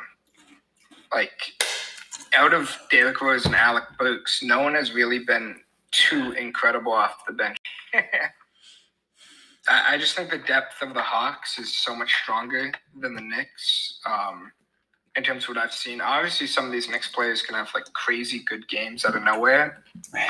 [1.12, 1.64] like
[2.36, 5.60] out of Derrick Rose and Alec Burks, no one has really been
[5.90, 7.58] too incredible off the bench.
[9.68, 13.22] I, I just think the depth of the Hawks is so much stronger than the
[13.22, 14.00] Knicks.
[14.06, 14.52] Um,
[15.18, 17.92] in terms of what I've seen, obviously some of these Knicks players can have like
[17.94, 19.84] crazy good games out of nowhere.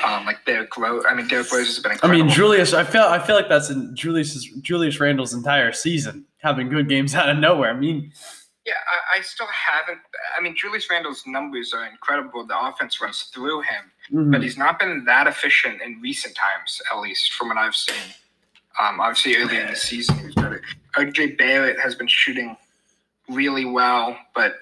[0.04, 1.04] Um, like Derrick Rose.
[1.08, 2.22] I mean, Derrick Rose has been Incredible.
[2.22, 2.74] I mean, Julius.
[2.74, 3.04] I feel.
[3.04, 7.38] I feel like that's in Julius Julius Randle's entire season, having good games out of
[7.38, 7.72] nowhere.
[7.72, 8.14] I mean,
[8.66, 8.74] Yeah,
[9.14, 10.00] I, I still haven't.
[10.38, 12.48] I mean, Julius Randle's numbers are incredible.
[12.48, 14.32] The offense runs through him, mhm.
[14.32, 17.96] but he's not been that efficient in recent times, at least from what I've seen.
[18.80, 20.62] Um, obviously, early in the season, he was better.
[20.96, 22.56] RJ Barrett has been shooting
[23.28, 24.56] really well, but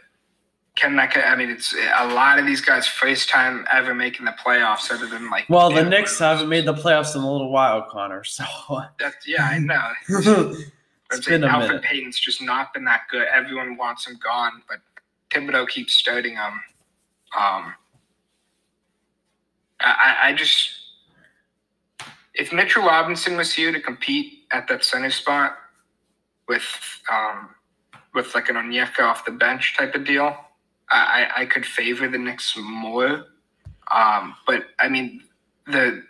[0.75, 1.15] can that?
[1.17, 5.07] I mean, it's a lot of these guys' first time ever making the playoffs, other
[5.07, 5.45] than like.
[5.49, 8.23] well, the Knicks haven't made the playoffs in a little while, Connor.
[8.23, 8.43] So
[8.99, 9.91] That's, yeah, I know.
[11.11, 11.83] it's been a Alfred minute.
[11.83, 13.27] Payton's just not been that good.
[13.33, 14.79] Everyone wants him gone, but
[15.29, 16.61] Thibodeau keeps starting him.
[17.37, 17.73] Um,
[19.79, 20.71] I, I just
[22.33, 25.57] if Mitchell Robinson was here to compete at that center spot
[26.47, 26.63] with
[27.11, 27.49] um,
[28.13, 30.35] with like an Onyeka off the bench type of deal,
[30.89, 33.25] I, I could favor the Knicks more.
[33.91, 35.23] Um, but I mean
[35.67, 36.03] the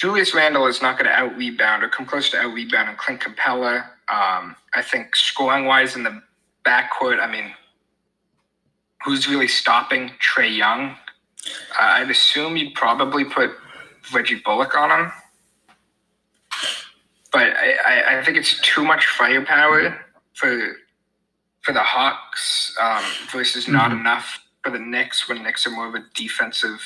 [0.00, 3.20] Julius Randle is not going to out rebound or come close to out rebound Clint
[3.20, 3.82] Capela.
[4.08, 6.22] Um, I think scoring wise in the
[6.64, 7.52] backcourt, I mean,
[9.04, 10.96] who's really stopping Trae Young?
[11.78, 13.50] Uh, I'd assume you'd probably put
[14.12, 15.12] Reggie Bullock on him.
[17.30, 20.00] But I, I, I think it's too much firepower
[20.32, 20.76] for
[21.62, 24.00] for the Hawks um, versus not Mhm.
[24.00, 26.82] enough for the Knicks when Knicks are more of a defensive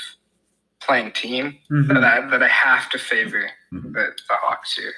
[0.81, 1.59] playing team.
[1.71, 1.89] Mhm.
[1.89, 3.93] That, I, that I have to favor Mhm.
[3.93, 4.95] the, the Hawks here.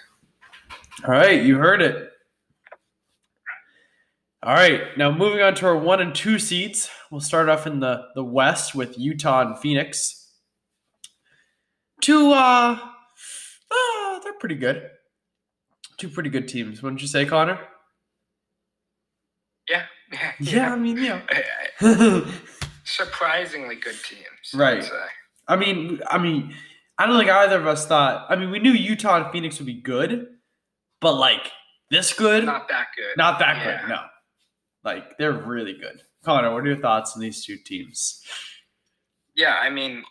[1.04, 2.12] All right, you heard it.
[4.42, 6.88] All right, now moving on to our one and two seeds.
[7.10, 10.32] We'll start off in the, the West with Utah and Phoenix.
[12.00, 12.78] Two, uh,
[13.70, 14.90] uh, they're pretty good.
[15.96, 17.58] Two pretty good teams, wouldn't you say, Connor?
[20.12, 20.32] Yeah.
[20.38, 21.20] Yeah, I mean, yeah.
[22.84, 24.54] Surprisingly good teams.
[24.54, 24.88] Right.
[25.48, 26.54] I mean, I mean,
[26.96, 28.26] I don't think either of us thought.
[28.28, 30.28] I mean, we knew Utah and Phoenix would be good,
[31.00, 31.50] but like
[31.90, 33.16] this good, not, Not that good.
[33.16, 33.80] Not that Yeah.
[33.80, 33.88] good.
[33.88, 34.00] No,
[34.84, 36.00] like they're really good.
[36.24, 38.22] Connor, what are your thoughts on these two teams?
[39.34, 40.04] Yeah, I mean,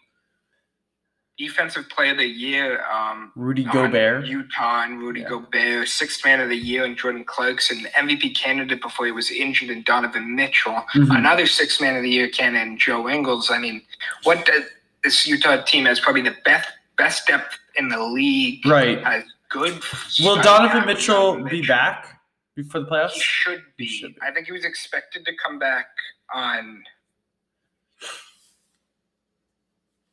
[1.38, 2.84] defensive player of the year.
[2.86, 4.26] Um, Rudy Gobert.
[4.26, 5.30] Utah and Rudy Yeah.
[5.30, 9.70] Gobert, sixth man of the year, and Jordan Clarkson, MVP candidate before he was injured,
[9.70, 11.18] and Donovan Mitchell, Mhm.
[11.18, 13.52] another sixth man of the year candidate, and Joe Ingles.
[13.52, 13.86] I mean,
[14.24, 14.64] what does
[15.04, 18.66] this Utah team has probably the best best depth in the league.
[18.66, 19.04] Right.
[19.04, 19.84] Has good.
[20.22, 21.68] Will Donovan with Mitchell be Mitchell.
[21.76, 22.22] back
[22.72, 23.12] for the playoffs?
[23.12, 23.86] He should be.
[23.86, 24.22] He should be.
[24.22, 25.88] I think he was expected to come back
[26.34, 26.84] on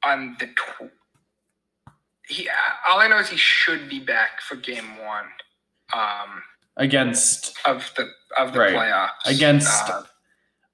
[0.04, 0.46] on the.
[0.48, 0.90] Tw-
[2.28, 2.48] he
[2.88, 5.26] all I know is he should be back for game one
[5.94, 6.42] um,
[6.76, 8.08] Against, of the
[8.38, 8.74] of the Right.
[8.74, 10.02] playoffs Against- Uh,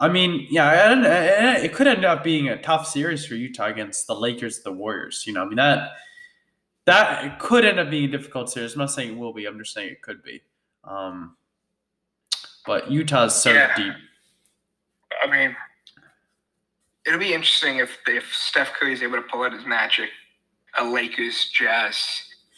[0.01, 4.15] I mean, yeah, it could end up being a tough series for Utah against the
[4.15, 5.25] Lakers, the Warriors.
[5.27, 5.97] You know, I mean that
[6.85, 8.75] that could end up being a difficult series.
[8.75, 9.45] I'm not saying it will be.
[9.47, 10.41] I'm just saying it could be.
[10.85, 11.37] Um,
[12.65, 13.75] but Utah's so Yeah.
[13.75, 13.95] deep.
[15.23, 15.57] I mean,
[17.05, 20.11] it'll be interesting if if Steph Curry is able to pull out his magic,
[20.79, 21.97] a Lakers Jazz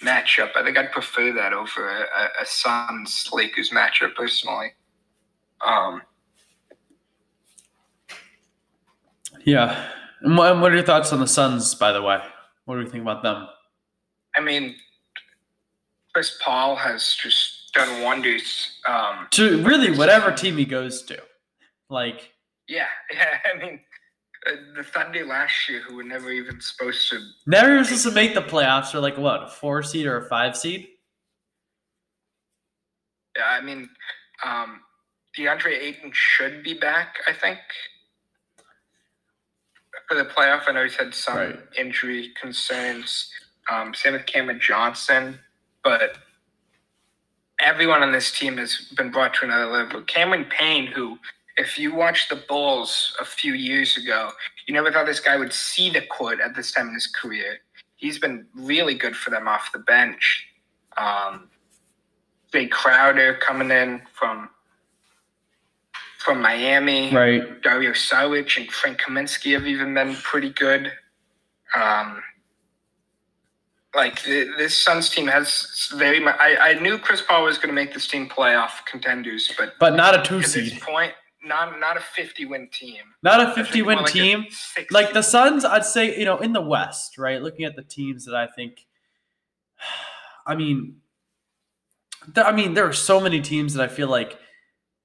[0.03, 0.51] matchup.
[0.57, 4.73] I think I'd prefer that over a, a, Suns Lakers matchup personally.
[5.65, 6.03] Um,
[9.45, 9.91] Yeah.
[10.23, 12.21] And what, are your thoughts on the Suns, by the way?
[12.65, 13.49] What do we think about them?
[14.37, 14.77] I mean,
[16.13, 18.79] Chris Paul has just done wonders.
[18.87, 21.21] Um, To really whatever team he goes to.
[21.89, 22.33] Like,
[22.69, 23.39] yeah, yeah.
[23.53, 23.81] I mean,
[24.77, 27.21] the Thunder last year, who were never even supposed to.
[27.47, 30.29] never was supposed to make the playoffs or like what, a four seed or a
[30.29, 30.89] five seed?
[33.37, 33.89] Yeah, I mean,
[34.45, 34.81] um,
[35.39, 37.17] DeAndre Ayton should be back.
[37.29, 37.59] I think
[40.09, 40.63] for the playoff.
[40.67, 41.59] I know he's had some Right.
[41.79, 43.33] injury concerns.
[43.71, 45.39] Um, same with Cameron Johnson,
[45.85, 46.19] but
[47.61, 50.03] everyone on this team has been brought to another level.
[50.03, 51.19] Cameron Payne, who,
[51.61, 54.31] if you watched the Bulls a few years ago,
[54.67, 57.59] you never thought this guy would see the court at this time in his career.
[57.97, 60.47] He's been really good for them off the bench.
[60.97, 61.49] Um,
[62.53, 64.49] Jae Crowder coming in from
[66.19, 67.15] from Miami.
[67.15, 67.63] Right.
[67.63, 70.93] Dario Saric and Frank Kaminsky have even been pretty good.
[71.75, 72.23] Um,
[73.95, 76.37] like th- this Suns team has very much.
[76.39, 79.95] I, I knew Chris Paul was going to make this team playoff contenders, but But
[79.95, 80.81] not a two seed.
[80.83, 83.03] point, not not a fifty win team.
[83.23, 84.47] Not a 50 win like team.
[84.91, 87.41] Like the Suns, I'd say, you know, in the West, right?
[87.41, 88.87] Looking at the teams that I think,
[90.47, 90.97] I mean,
[92.35, 94.39] th- I mean, there are so many teams that I feel like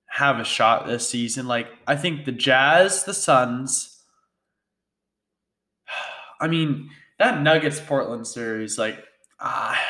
[0.08, 1.48] have a shot this season.
[1.48, 4.04] Like, I think the Jazz, the Suns.
[6.42, 9.04] I mean, that Nuggets Portland series, like,
[9.40, 9.82] ah,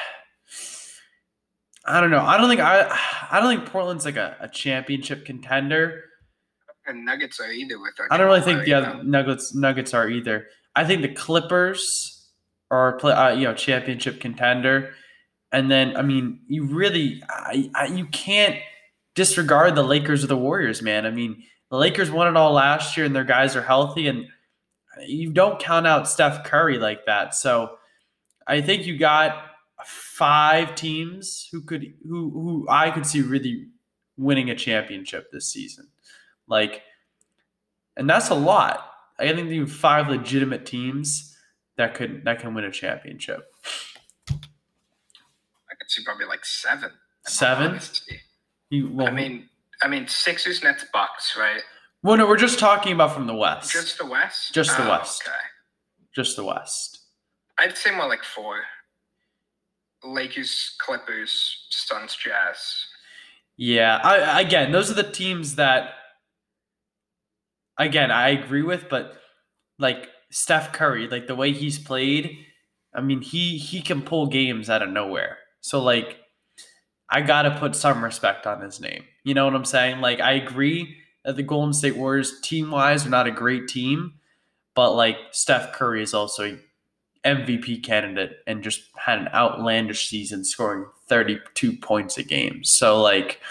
[1.87, 2.21] I don't know.
[2.21, 2.87] I don't think I,
[3.31, 6.05] I don't think Portland's like a, a championship contender.
[6.87, 7.93] And Nuggets are either with.
[8.09, 10.47] I don't really think the other Nuggets Nuggets are either.
[10.75, 12.29] I think the Clippers
[12.71, 14.93] are play, uh, you know championship contender,
[15.51, 18.57] and then I mean you really I, I, you can't
[19.15, 21.05] disregard the Lakers or the Warriors, man.
[21.05, 24.27] I mean the Lakers won it all last year, and their guys are healthy, and
[25.05, 27.35] you don't count out Steph Curry like that.
[27.35, 27.77] So
[28.47, 29.43] I think you got
[29.83, 33.67] five teams who could who who I could see really
[34.17, 35.87] winning a championship this season.
[36.47, 36.81] Like,
[37.97, 38.91] and that's a lot.
[39.17, 41.35] I think you have five legitimate teams
[41.77, 43.45] that could that can win a championship.
[44.29, 44.33] I
[45.77, 46.91] could see probably like seven.
[47.25, 47.79] Seven?
[48.69, 49.49] You, well, I mean,
[49.81, 51.61] I mean Sixers, Nets, Bucks, right?
[52.03, 53.71] well, no, we're just talking about from the West.
[53.71, 54.53] Just, Just the West.
[54.53, 55.23] Just the Oh, West.
[55.25, 55.35] Okay.
[56.13, 56.99] Just the West.
[57.57, 58.57] I'd say more like four.
[60.03, 62.85] Lakers, Clippers, Suns, Jazz.
[63.57, 65.93] Yeah, I, again, those are the teams that,
[67.77, 69.17] again, I agree with, but
[69.79, 72.37] like Steph Curry, like the way he's played,
[72.93, 75.37] I mean, he he can pull games out of nowhere.
[75.61, 76.17] So like,
[77.09, 79.03] I gotta put some respect on his name.
[79.23, 80.01] You know what I'm saying?
[80.01, 84.13] Like, I agree that the Golden State Warriors, team wise, are not a great team,
[84.75, 86.57] but like Steph Curry is also
[87.25, 92.63] MVP candidate and just had an outlandish season, scoring 32 points a game.
[92.63, 93.41] So like,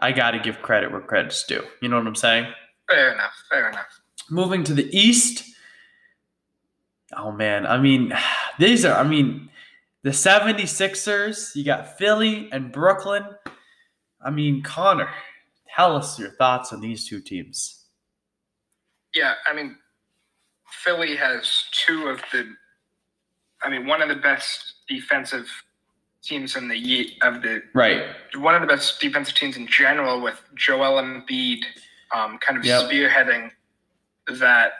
[0.00, 1.64] I got to give credit where credit's due.
[1.82, 2.52] You know what I'm saying?
[2.88, 3.32] Fair enough.
[3.50, 4.00] Fair enough.
[4.28, 5.44] Moving to the East.
[7.16, 8.12] Oh man, I mean,
[8.58, 9.50] these are I mean,
[10.02, 13.24] the 76ers, you got Philly and Brooklyn.
[14.22, 15.10] I mean, Connor,
[15.74, 17.84] tell us your thoughts on these two teams.
[19.14, 19.76] Yeah, I mean,
[20.70, 22.46] Philly has two of the,
[23.62, 25.48] I mean, one of the best defensive
[26.22, 28.04] teams in the ye- of the Right.
[28.34, 31.64] one of the best defensive teams in general with Joel Embiid
[32.14, 32.90] um, kind of Yep.
[32.90, 33.52] spearheading
[34.28, 34.72] that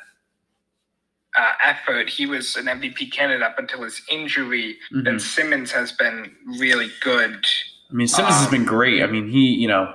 [1.36, 2.08] uh, effort.
[2.10, 4.78] He was an MVP candidate up until his injury.
[4.92, 5.20] Mhm.
[5.20, 7.46] Simmons has been really good.
[7.88, 9.00] I mean, Simmons has Um, been great.
[9.00, 9.94] I mean, he, you know,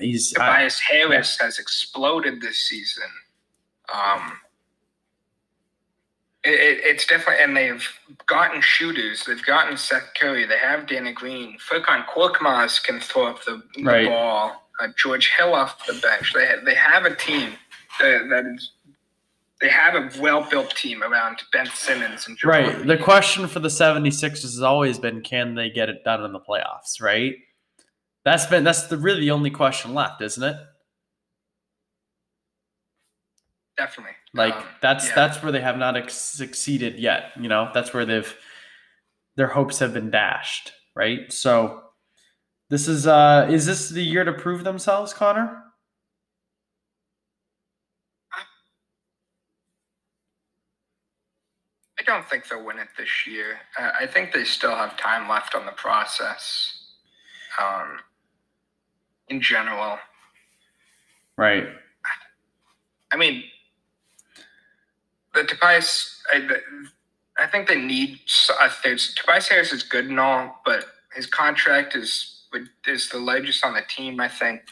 [0.00, 3.08] he's I, Tobias Harris has exploded this season.
[3.92, 4.40] Um,
[6.44, 7.86] it, it, it's definitely, and they've
[8.26, 9.24] gotten shooters.
[9.24, 10.46] They've gotten Seth Curry.
[10.46, 11.56] They have Danny Green.
[11.58, 14.06] Furkan Korkmaz can throw up the, the Right.
[14.08, 14.62] ball.
[14.80, 16.32] Uh, George Hill off the bench.
[16.34, 17.52] They have, they have a team
[18.00, 18.72] that, that is.
[19.60, 22.86] They have a well-built team around Ben Simmons and Joel right.
[22.86, 26.40] The question for the 76ers has always been can they get it done in the
[26.40, 27.34] playoffs, right?
[28.24, 30.56] That's been that's the really the only question left, isn't it?
[33.76, 35.14] Definitely Like Um, that's yeah.
[35.14, 37.32] that's where they have not ex- succeeded yet.
[37.40, 38.36] You know, that's where they've
[39.36, 40.72] their hopes have been dashed.
[40.94, 41.32] Right.
[41.32, 41.82] So
[42.70, 45.60] this is uh is this the year to prove themselves, Connor?
[51.98, 53.58] I don't think they'll win it this year.
[53.78, 56.80] I think they still have time left on the process.
[57.60, 57.98] Um,
[59.28, 59.98] in general,
[61.36, 61.66] Right.
[63.10, 63.42] I mean,
[65.34, 66.22] the Tobias.
[66.32, 66.62] I, the,
[67.38, 68.20] I think they need
[68.60, 68.98] a third.
[69.16, 72.30] Tobias Harris is good and all, but his contract is
[72.86, 74.20] is the largest on the team.
[74.20, 74.62] I think,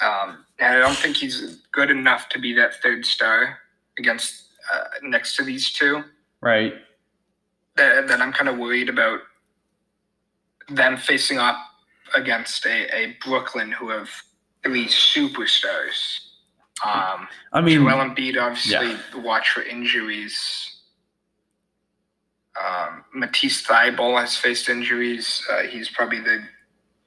[0.00, 3.58] um, and I don't think he's good enough to be that third star
[3.98, 6.02] against uh, next to these two.
[6.40, 6.74] Right.
[7.76, 9.20] that, that I'm kind of worried about
[10.68, 11.56] them facing up
[12.14, 14.10] against a, a Brooklyn who have
[14.62, 16.18] three superstars.
[16.84, 19.22] Um, I mean Joel Embiid, obviously, yeah.
[19.22, 20.72] watch for injuries.
[22.62, 25.42] Um, Matisse Thybulle has faced injuries.
[25.50, 26.42] Uh, he's probably the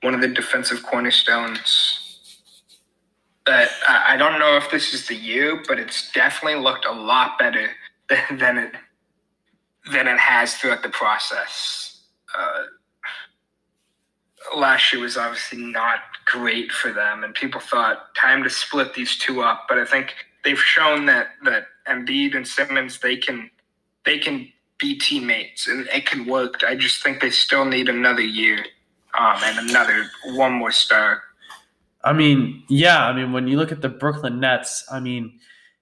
[0.01, 2.05] one of the defensive cornerstones.
[3.45, 6.91] That I I don't know if this is the year, but it's definitely looked a
[6.91, 7.70] lot better
[8.09, 8.72] than, than it
[9.91, 12.01] than it has throughout the process.
[12.38, 12.63] Uh,
[14.56, 19.18] last year was obviously not great for them, and people thought time to split these
[19.18, 19.66] two up.
[19.68, 23.50] But I think they've shown that that Embiid and Simmons they can
[24.06, 26.64] they can be teammates and it can work.
[26.64, 28.66] I just think they still need another year
[29.20, 31.22] um, and another one more star.
[32.04, 35.38] I mean, yeah, I mean, when you look at the Brooklyn Nets, I mean,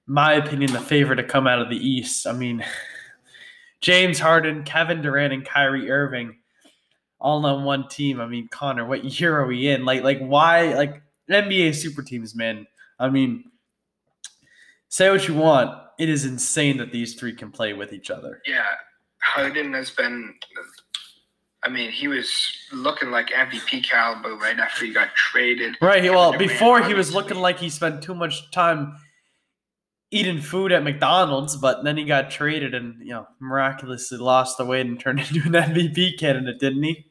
[0.08, 2.26] my opinion, the favorite to come out of the East.
[2.26, 2.66] I mean,
[3.82, 6.38] James Harden, Kevin Durant, and Kyrie Irving
[7.20, 8.20] all on one team.
[8.20, 9.86] I mean, Connor, what year are we in?
[9.86, 10.74] Like, like why?
[10.74, 12.68] Like NBA super teams, man.
[13.00, 13.46] I mean,
[14.90, 15.78] say what you want.
[16.00, 18.42] It is insane that these three can play with each other.
[18.46, 18.66] Yeah,
[19.22, 20.36] Harden has been.
[21.64, 25.76] I mean, he was looking like MVP caliber right after he got traded.
[25.82, 26.04] Right.
[26.04, 28.96] Well, Durant, before he was looking like he spent too much time
[30.12, 34.66] eating food at McDonald's, but then he got traded and you know miraculously lost the
[34.66, 37.07] weight and turned into an MVP candidate, didn't he?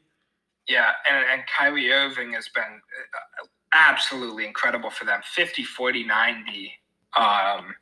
[0.68, 6.72] Yeah, and, and Kyrie Irving has been uh, absolutely incredible for them 50, 40, 90.
[7.16, 7.74] Um,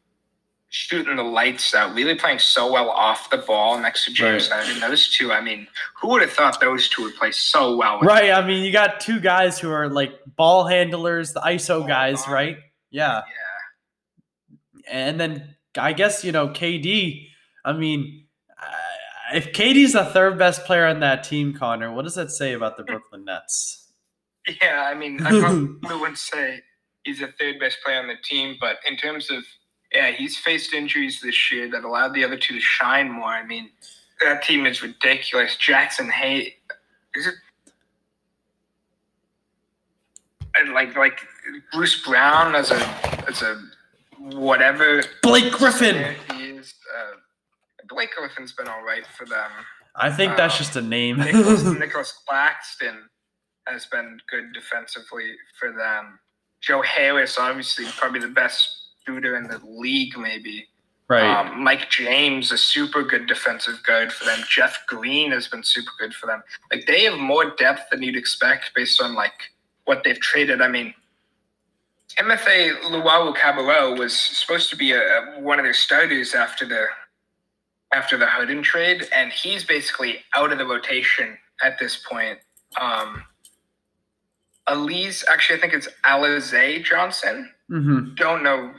[0.69, 4.65] shooting the lights out, really playing so well off the ball next to James Right.
[4.65, 4.81] Harden.
[4.81, 5.69] Those two, I mean,
[6.01, 8.01] who would have thought those two would play so well?
[8.01, 8.33] Right.
[8.33, 12.33] I mean, you got two guys who are like ball handlers, the ISO guys, on.
[12.33, 12.59] right?
[12.91, 13.23] Yeah.
[13.23, 14.57] Yeah.
[14.91, 17.29] And then I guess, you know, KD,
[17.65, 18.24] I mean,
[19.35, 22.77] if KD's the third best player on that team, Connor, what does that say about
[22.77, 23.93] the Brooklyn Nets?
[24.63, 26.61] Yeah, I mean, I probably wouldn't say
[27.03, 29.43] he's the third best player on the team, but in terms of,
[29.93, 33.29] yeah, he's faced injuries this year that allowed the other two to shine more.
[33.29, 33.71] I mean,
[34.21, 35.57] that team is ridiculous.
[35.57, 36.55] Jackson Hay,
[37.15, 37.35] is it?
[40.57, 41.21] And like like
[41.73, 42.77] Bruce Brown as a
[43.29, 43.61] as a
[44.19, 46.15] whatever Blake Griffin.
[46.37, 46.75] he is.
[46.97, 47.17] Uh,
[47.89, 49.51] Blake Griffin's been all right for them.
[49.97, 51.19] I think that's Um, just a name.
[51.19, 53.09] Nicholas, Nicolas Claxton
[53.67, 56.19] has been good defensively for them.
[56.61, 58.69] Joe Harris, obviously, probably the best
[59.07, 60.67] shooter in the league, maybe.
[61.09, 61.23] right.
[61.47, 64.41] Um, Mike James, a super good defensive guard for them.
[64.49, 66.43] Jeff Green has been super good for them.
[66.73, 69.33] Like they have more depth than you'd expect based on like
[69.85, 70.61] what they've traded.
[70.63, 70.95] I mean,
[72.09, 76.87] Timothy Luau Cabarro was supposed to be a- one of their starters after the
[77.95, 82.39] after the Harden trade, and he's basically out of the rotation at this point.
[82.81, 83.23] Um,
[84.67, 88.73] Elise, actually, I think it's Alize Johnson hmm don't know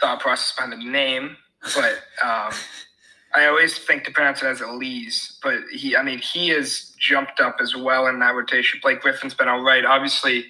[0.00, 1.36] thought process behind the name,
[1.74, 1.92] but
[2.24, 2.52] um,
[3.34, 5.38] I always think to pronounce it as Elise.
[5.42, 8.80] But he, I mean, he has jumped up as well in that rotation.
[8.82, 9.84] Blake Griffin's been all right.
[9.84, 10.46] Obviously,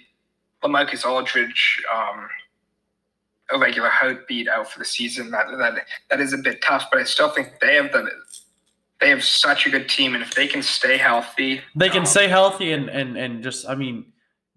[0.64, 2.28] LaMarcus Aldridge, um,
[3.52, 5.30] a regular heartbeat out for the season.
[5.30, 5.74] That that
[6.10, 8.08] that is a bit tough, but I still think they have the
[9.02, 12.06] they have such a good team, and if they can stay healthy, They can um,
[12.06, 14.12] stay healthy and, and, and just, I mean,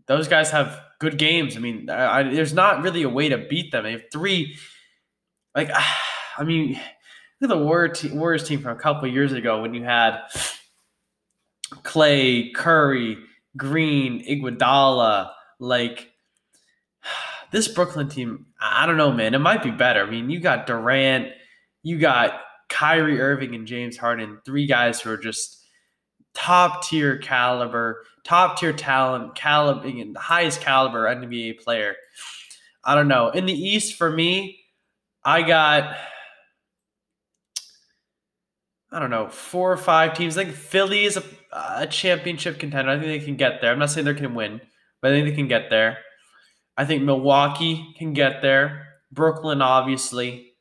[0.05, 1.57] those guys have good games.
[1.57, 3.83] I mean, I, I, there's not really a way to beat them.
[3.83, 4.55] They have three,
[5.55, 5.71] like,
[6.37, 6.73] I mean,
[7.41, 10.19] look at the Warrior te- Warriors team from a couple years ago when you had
[11.81, 13.17] Klay, Curry,
[13.57, 15.31] Green, Iguodala.
[15.57, 16.11] Like,
[17.51, 19.33] this Brooklyn team, I don't know, man.
[19.33, 20.05] It might be better.
[20.05, 21.29] I mean, you got Durant,
[21.83, 25.65] you got Kyrie Irving and James Harden, three guys who are just
[26.33, 31.95] top tier caliber, top tier talent, caliber, the highest caliber NBA player.
[32.83, 33.29] I don't know.
[33.29, 34.59] In the East, for me,
[35.23, 35.97] I got,
[38.91, 40.37] I don't know, four or five teams.
[40.37, 42.91] I think Philly is a, a championship contender.
[42.91, 43.71] I think they can get there.
[43.71, 44.61] I'm not saying they can win,
[45.01, 45.97] but I think they can get there.
[46.77, 48.87] I think Milwaukee can get there.
[49.11, 50.53] Brooklyn, obviously.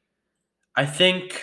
[0.77, 1.43] I think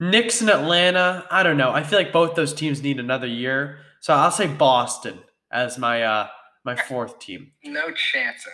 [0.00, 1.26] Knicks and Atlanta.
[1.30, 1.70] I don't know.
[1.70, 3.78] I feel like both those teams need another year.
[4.00, 5.18] So I'll say Boston
[5.52, 6.28] as my uh
[6.64, 7.52] my fourth team.
[7.64, 8.52] no chance in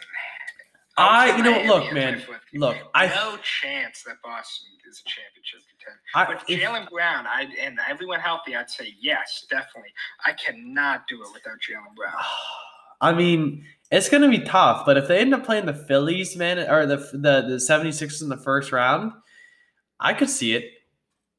[0.98, 2.20] I- I'll you know, look, man,
[2.54, 6.00] look, I- no chance that Boston is a championship contender.
[6.12, 9.92] I, With Jaylen Brown, I and everyone healthy, I'd say yes, definitely.
[10.26, 12.14] I cannot do it without Jaylen Brown.
[13.00, 16.58] I mean, it's gonna be tough, but if they end up playing the Phillies, man,
[16.58, 19.12] or the the the 76ers in the first round,
[19.98, 20.64] I could see it,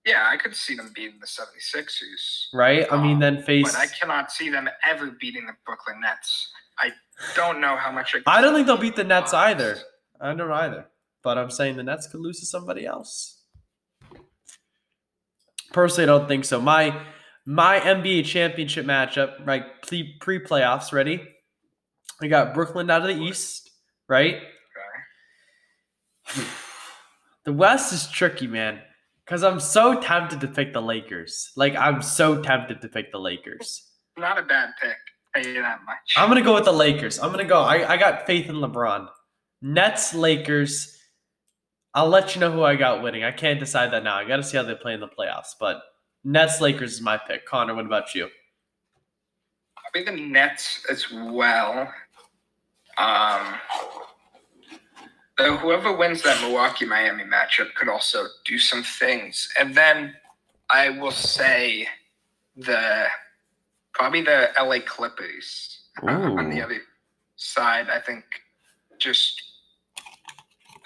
[0.05, 2.91] Yeah, I could see them beating the 76ers, right?
[2.91, 3.71] I mean, then um, face.
[3.71, 6.51] but I cannot see them ever beating the Brooklyn Nets.
[6.79, 6.91] I
[7.35, 8.15] don't know how much.
[8.25, 9.77] I don't think they'll beat the Nets either.
[10.19, 10.87] I don't either.
[11.21, 13.41] But I'm saying the Nets could lose to somebody else.
[15.73, 16.61] Personally, I don't think so.
[16.61, 17.05] My
[17.45, 19.65] my NBA championship matchup, right?
[19.85, 21.21] Pre pre playoffs, ready?
[22.21, 23.71] We got Brooklyn out of the East,
[24.07, 24.41] right?
[27.45, 28.81] The West is tricky, man.
[29.25, 31.51] Cause I'm so tempted to pick the Lakers.
[31.55, 33.91] Like I'm so tempted to pick the Lakers.
[34.17, 34.97] Not a bad pick.
[35.35, 36.15] Tell you that much.
[36.17, 37.19] I'm gonna go with the Lakers.
[37.19, 37.61] I'm gonna go.
[37.61, 39.07] I, I got faith in LeBron.
[39.61, 40.97] Nets, Lakers.
[41.93, 43.23] I'll let you know who I got winning.
[43.23, 44.15] I can't decide that now.
[44.15, 45.53] I gotta see how they play in the playoffs.
[45.59, 45.81] But
[46.23, 47.45] Nets, Lakers is my pick.
[47.45, 48.25] Connor, what about you?
[49.77, 51.91] i Probably the Nets as well.
[52.99, 53.55] Um,
[55.37, 59.49] though whoever wins that Milwaukee Miami matchup could also do some things.
[59.59, 60.15] And then
[60.69, 61.87] I will say
[62.57, 63.05] the
[63.93, 66.81] probably the LA Clippers uh, on the other
[67.37, 67.87] side.
[67.89, 68.23] I think
[68.99, 69.41] just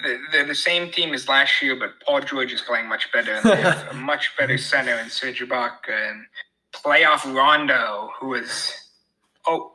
[0.03, 3.33] they're- they're the same team as last year, but Paul George is playing much better,
[3.33, 6.25] and they have a much better center in Serge Ibaka and
[6.73, 8.73] playoff Rondo, who is
[9.47, 9.71] oh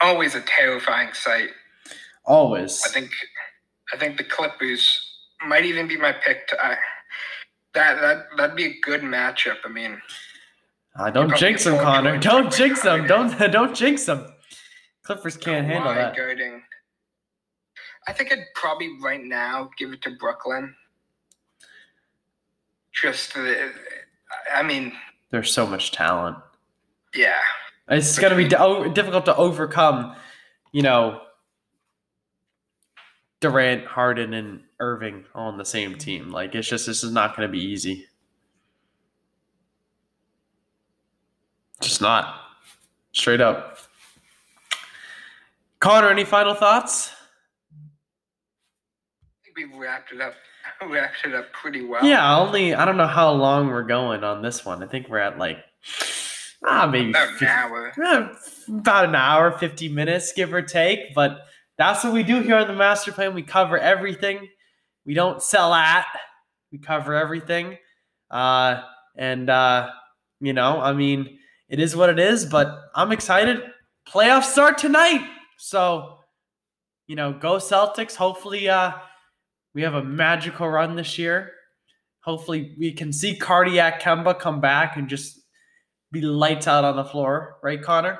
[0.00, 1.50] always a terrifying sight.
[2.24, 2.82] Always.
[2.84, 3.10] I think
[3.92, 5.00] I think the Clippers
[5.46, 6.46] might even be my pick.
[6.48, 6.76] To, I,
[7.74, 9.56] that that that'd be a good matchup.
[9.64, 10.00] I mean,
[10.96, 12.18] Uh, don't jinx them, Connor.
[12.18, 13.06] Don't jinx them.
[13.06, 14.26] Don't don't jinx them.
[15.02, 16.16] Clippers can't handle that.
[16.16, 16.62] guarding
[18.06, 20.74] I think I'd probably right now give it to Brooklyn.
[22.92, 23.32] Just,
[24.52, 24.92] I mean,
[25.30, 26.36] There's so much talent.
[27.14, 27.38] yeah.
[27.88, 30.14] It's going to be di- o- difficult to overcome,
[30.72, 31.20] you know,
[33.42, 36.30] Durant, Harden, and Irving on the same team.
[36.30, 38.06] Like, it's just, this is not going to be easy.
[41.80, 42.40] Just not.
[43.10, 43.78] Straight up.
[45.80, 47.10] Connor, any final thoughts?
[49.44, 50.34] I think we wrapped it up.
[50.88, 52.04] Wrapped it up pretty well.
[52.04, 54.82] Yeah, only, I don't know how long we're going on this one.
[54.82, 55.58] I think we're at like,
[56.64, 57.92] ah, maybe About an hour.
[58.68, 61.14] About an hour, 50 minutes, give or take.
[61.14, 61.40] But
[61.78, 63.34] that's what we do here on the master plan.
[63.34, 64.48] We cover everything.
[65.04, 66.06] We don't sell at.
[66.70, 67.78] We cover everything.
[68.30, 68.82] Uh,
[69.16, 69.90] and uh,
[70.40, 72.44] you know, I mean, it is what it is.
[72.44, 73.62] But I'm excited.
[74.08, 76.18] Playoffs start tonight, so
[77.06, 78.16] you know, go Celtics.
[78.16, 78.92] Hopefully, uh,
[79.74, 81.52] we have a magical run this year.
[82.20, 85.40] Hopefully, we can see cardiac Kemba come back and just
[86.12, 88.18] be lights out on the floor, right, Connor?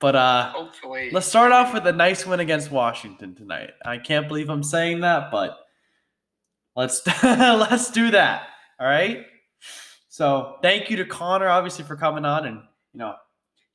[0.00, 1.10] But uh Hopefully.
[1.12, 3.70] let's start off with a nice win against Washington tonight.
[3.84, 5.58] I can't believe I'm saying that, but
[6.76, 8.48] let's let's do that.
[8.80, 9.26] All right.
[10.08, 12.58] So thank you to Connor, obviously, for coming on, and
[12.92, 13.14] you know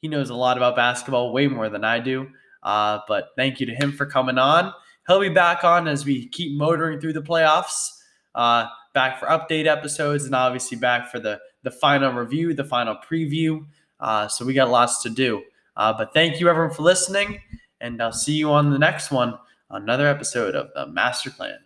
[0.01, 2.29] he knows a lot about basketball, way more than I do.
[2.63, 4.73] Uh, but thank you to him for coming on.
[5.07, 7.89] He'll be back on as we keep motoring through the playoffs.
[8.35, 12.95] Uh, back for update episodes, and obviously back for the the final review, the final
[12.95, 13.65] preview.
[13.99, 15.43] Uh, so we got lots to do.
[15.79, 17.39] Uh, but thank you everyone for listening,
[17.79, 19.39] and I'll see you on the next one,
[19.71, 21.57] another episode of the Master Plan.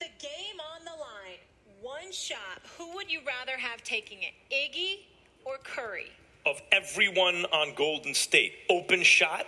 [0.00, 1.36] The game on the line.
[1.82, 2.62] One shot.
[2.78, 4.32] Who would you rather have taking it?
[4.50, 5.00] Iggy
[5.44, 6.10] or Curry?
[6.46, 9.44] Of everyone on Golden State, open shot,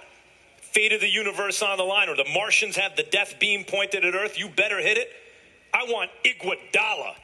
[0.60, 4.04] fate of the universe on the line, or the Martians have the death beam pointed
[4.04, 5.08] at Earth, you better hit it.
[5.72, 7.14] I want Iguodala